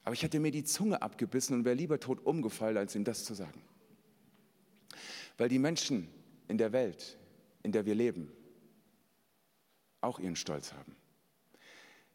[0.05, 3.25] Aber ich hätte mir die Zunge abgebissen und wäre lieber tot umgefallen, als ihm das
[3.25, 3.63] zu sagen.
[5.39, 6.09] Weil die Menschen
[6.49, 7.19] in der Welt,
[7.63, 8.33] in der wir leben,
[10.01, 10.97] auch ihren Stolz haben.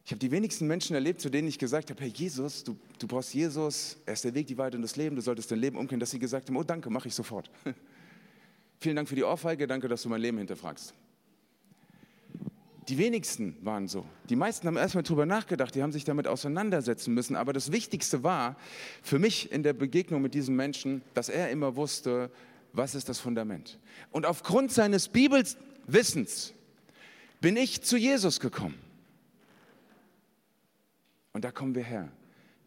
[0.08, 3.08] Ich habe die wenigsten Menschen erlebt, zu denen ich gesagt habe, hey Jesus, du, du
[3.08, 5.78] brauchst Jesus, er ist der Weg, die Wahrheit und das Leben, du solltest dein Leben
[5.78, 7.51] umkehren, dass sie gesagt haben, oh danke, mache ich sofort.
[8.80, 10.93] Vielen Dank für die Ohrfeige, danke, dass du mein Leben hinterfragst.
[12.88, 14.05] Die wenigsten waren so.
[14.30, 17.36] Die meisten haben erstmal drüber nachgedacht, die haben sich damit auseinandersetzen müssen.
[17.36, 18.55] Aber das Wichtigste war
[19.03, 22.32] für mich in der Begegnung mit diesem Menschen, dass er immer wusste,
[22.72, 23.78] was ist das Fundament.
[24.12, 26.53] Und aufgrund seines Bibelwissens
[27.41, 28.86] bin ich zu Jesus gekommen.
[31.38, 32.11] Und da kommen wir her.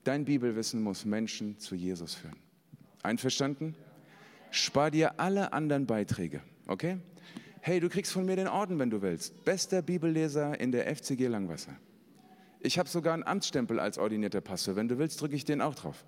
[0.05, 2.37] Dein Bibelwissen muss Menschen zu Jesus führen.
[3.03, 3.75] Einverstanden?
[4.53, 6.99] Spar dir alle anderen Beiträge, okay?
[7.63, 9.45] Hey, du kriegst von mir den Orden, wenn du willst.
[9.45, 11.73] Bester Bibelleser in der FCG Langwasser.
[12.61, 14.77] Ich habe sogar einen Amtsstempel als ordinierter Pastor.
[14.77, 16.05] Wenn du willst, drücke ich den auch drauf.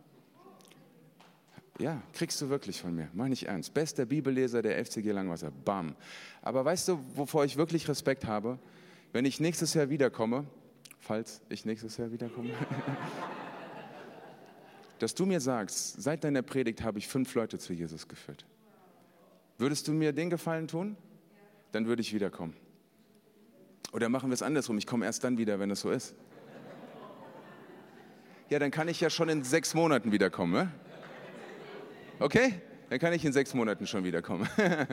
[1.81, 3.09] Ja, kriegst du wirklich von mir.
[3.13, 3.75] Mach nicht ernst.
[3.75, 5.51] Bester Bibelleser der FCG Langwasser.
[5.51, 5.97] Bam.
[6.43, 8.57] Aber weißt du, wovor ich wirklich Respekt habe?
[9.13, 10.47] Wenn ich nächstes Jahr wiederkomme
[11.03, 12.51] falls ich nächstes Jahr wiederkomme,
[15.01, 18.47] dass du mir sagst, seit deiner Predigt habe ich fünf Leute zu Jesus geführt.
[19.59, 20.97] Würdest du mir den Gefallen tun?
[21.73, 22.55] Dann würde ich wiederkommen.
[23.93, 26.15] Oder machen wir es andersrum, ich komme erst dann wieder, wenn es so ist.
[28.49, 30.53] Ja, dann kann ich ja schon in sechs Monaten wiederkommen.
[30.53, 30.73] Ne?
[32.21, 32.61] Okay?
[32.91, 34.49] Dann kann ich in sechs Monaten schon wiederkommen.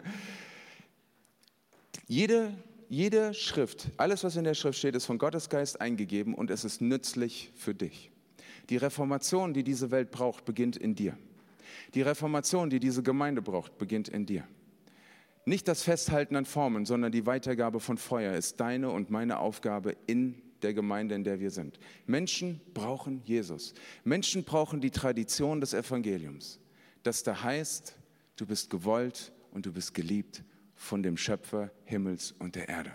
[2.08, 2.54] Jede
[2.90, 6.66] jede Schrift, alles, was in der Schrift steht, ist von Gottes Geist eingegeben und es
[6.66, 8.12] ist nützlich für dich.
[8.70, 11.16] Die Reformation, die diese Welt braucht, beginnt in dir.
[11.94, 14.44] Die Reformation, die diese Gemeinde braucht, beginnt in dir.
[15.46, 19.96] Nicht das Festhalten an Formen, sondern die Weitergabe von Feuer ist deine und meine Aufgabe
[20.08, 21.80] in der Gemeinde, in der wir sind.
[22.06, 23.74] Menschen brauchen Jesus.
[24.04, 26.60] Menschen brauchen die Tradition des Evangeliums,
[27.04, 27.96] das da heißt,
[28.36, 30.44] du bist gewollt und du bist geliebt
[30.80, 32.94] von dem Schöpfer Himmels und der Erde.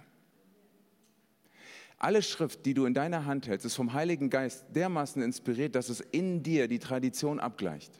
[1.98, 5.90] Alle Schrift, die du in deiner Hand hältst, ist vom Heiligen Geist dermaßen inspiriert, dass
[5.90, 7.92] es in dir die Tradition abgleicht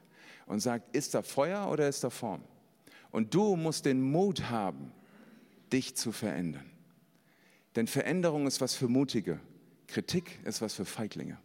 [0.47, 2.43] und sagt, ist da Feuer oder ist da Form?
[3.11, 4.91] Und du musst den Mut haben,
[5.71, 6.69] dich zu verändern.
[7.77, 9.39] Denn Veränderung ist was für Mutige,
[9.87, 11.37] Kritik ist was für Feiglinge.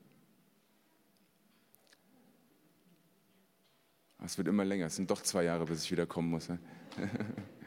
[4.24, 6.50] Es wird immer länger, es sind doch zwei Jahre, bis ich wieder kommen muss.
[6.50, 6.60] Ne?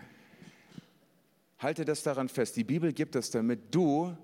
[1.63, 2.57] Halte das daran fest.
[2.57, 4.17] Die Bibel gibt es, damit du,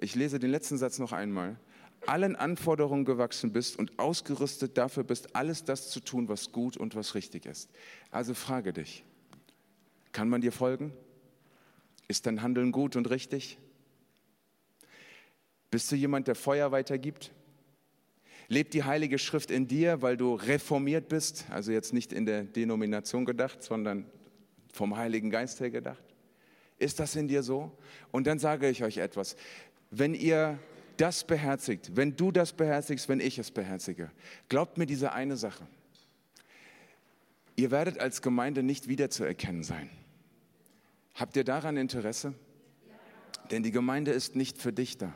[0.00, 1.58] ich lese den letzten Satz noch einmal,
[2.06, 6.94] allen Anforderungen gewachsen bist und ausgerüstet dafür bist, alles das zu tun, was gut und
[6.94, 7.68] was richtig ist.
[8.12, 9.04] Also frage dich,
[10.12, 10.92] kann man dir folgen?
[12.06, 13.58] Ist dein Handeln gut und richtig?
[15.70, 17.32] Bist du jemand, der Feuer weitergibt?
[18.46, 21.44] Lebt die Heilige Schrift in dir, weil du reformiert bist?
[21.50, 24.06] Also jetzt nicht in der Denomination gedacht, sondern
[24.72, 26.07] vom Heiligen Geist her gedacht?
[26.78, 27.72] Ist das in dir so?
[28.10, 29.36] Und dann sage ich euch etwas.
[29.90, 30.58] Wenn ihr
[30.96, 34.10] das beherzigt, wenn du das beherzigst, wenn ich es beherzige,
[34.48, 35.66] glaubt mir diese eine Sache.
[37.56, 39.90] Ihr werdet als Gemeinde nicht wiederzuerkennen sein.
[41.14, 42.34] Habt ihr daran Interesse?
[43.50, 45.12] Denn die Gemeinde ist nicht für dich da.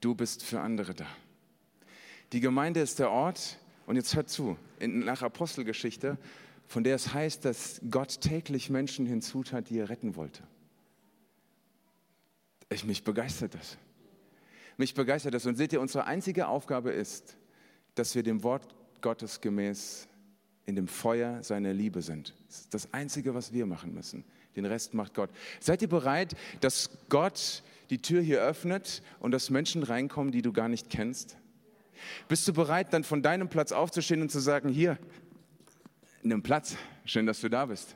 [0.00, 1.06] Du bist für andere da.
[2.32, 6.18] Die Gemeinde ist der Ort, und jetzt hört zu, in, nach Apostelgeschichte
[6.66, 10.42] von der es heißt, dass Gott täglich Menschen hinzutat, die er retten wollte.
[12.70, 13.78] Ich mich begeistert das.
[14.76, 15.46] Mich begeistert das.
[15.46, 17.36] Und seht ihr, unsere einzige Aufgabe ist,
[17.94, 20.08] dass wir dem Wort Gottes gemäß
[20.66, 22.34] in dem Feuer seiner Liebe sind.
[22.48, 24.24] Das ist das Einzige, was wir machen müssen.
[24.56, 25.30] Den Rest macht Gott.
[25.60, 30.52] Seid ihr bereit, dass Gott die Tür hier öffnet und dass Menschen reinkommen, die du
[30.52, 31.36] gar nicht kennst?
[32.28, 34.98] Bist du bereit, dann von deinem Platz aufzustehen und zu sagen, hier,
[36.24, 37.94] nimm Platz, schön, dass du da bist?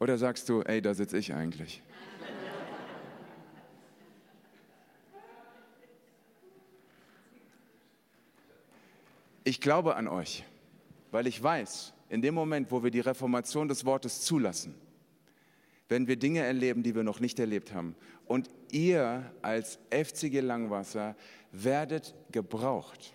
[0.00, 1.82] Oder sagst du, ey, da sitze ich eigentlich?
[9.44, 10.44] Ich glaube an euch,
[11.12, 14.74] weil ich weiß, in dem Moment, wo wir die Reformation des Wortes zulassen,
[15.88, 17.94] werden wir Dinge erleben, die wir noch nicht erlebt haben.
[18.26, 21.14] Und ihr als FCG Langwasser
[21.52, 23.14] werdet gebraucht.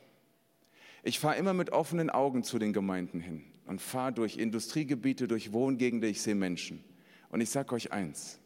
[1.03, 5.53] Ich fahre immer mit offenen Augen zu den Gemeinden hin und fahre durch Industriegebiete, durch
[5.53, 6.83] Wohngegenden, ich sehe Menschen.
[7.29, 8.37] Und ich sage euch eins,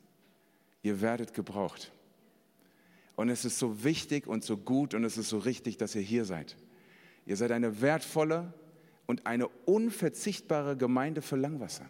[0.84, 1.92] ihr werdet gebraucht.
[3.16, 6.04] Und es ist so wichtig und so gut und es ist so richtig, dass ihr
[6.04, 6.56] hier seid.
[7.26, 8.54] Ihr seid eine wertvolle
[9.08, 11.90] und eine unverzichtbare Gemeinde für Langwasser.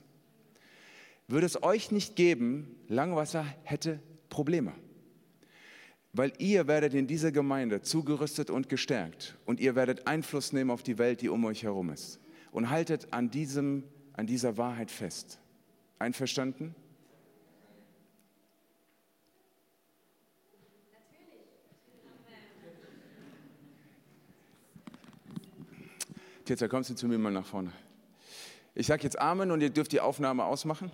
[1.28, 4.72] Würde es euch nicht geben, Langwasser hätte Probleme.
[6.14, 10.84] Weil ihr werdet in dieser Gemeinde zugerüstet und gestärkt und ihr werdet Einfluss nehmen auf
[10.84, 12.22] die Welt, die um euch herum ist.
[12.56, 13.84] Und haltet an, diesem,
[14.14, 15.42] an dieser Wahrheit fest.
[16.00, 16.74] Einverstanden?
[26.46, 27.74] Titzer, kommst du zu mir mal nach vorne?
[28.74, 30.94] Ich sage jetzt Amen und ihr dürft die Aufnahme ausmachen.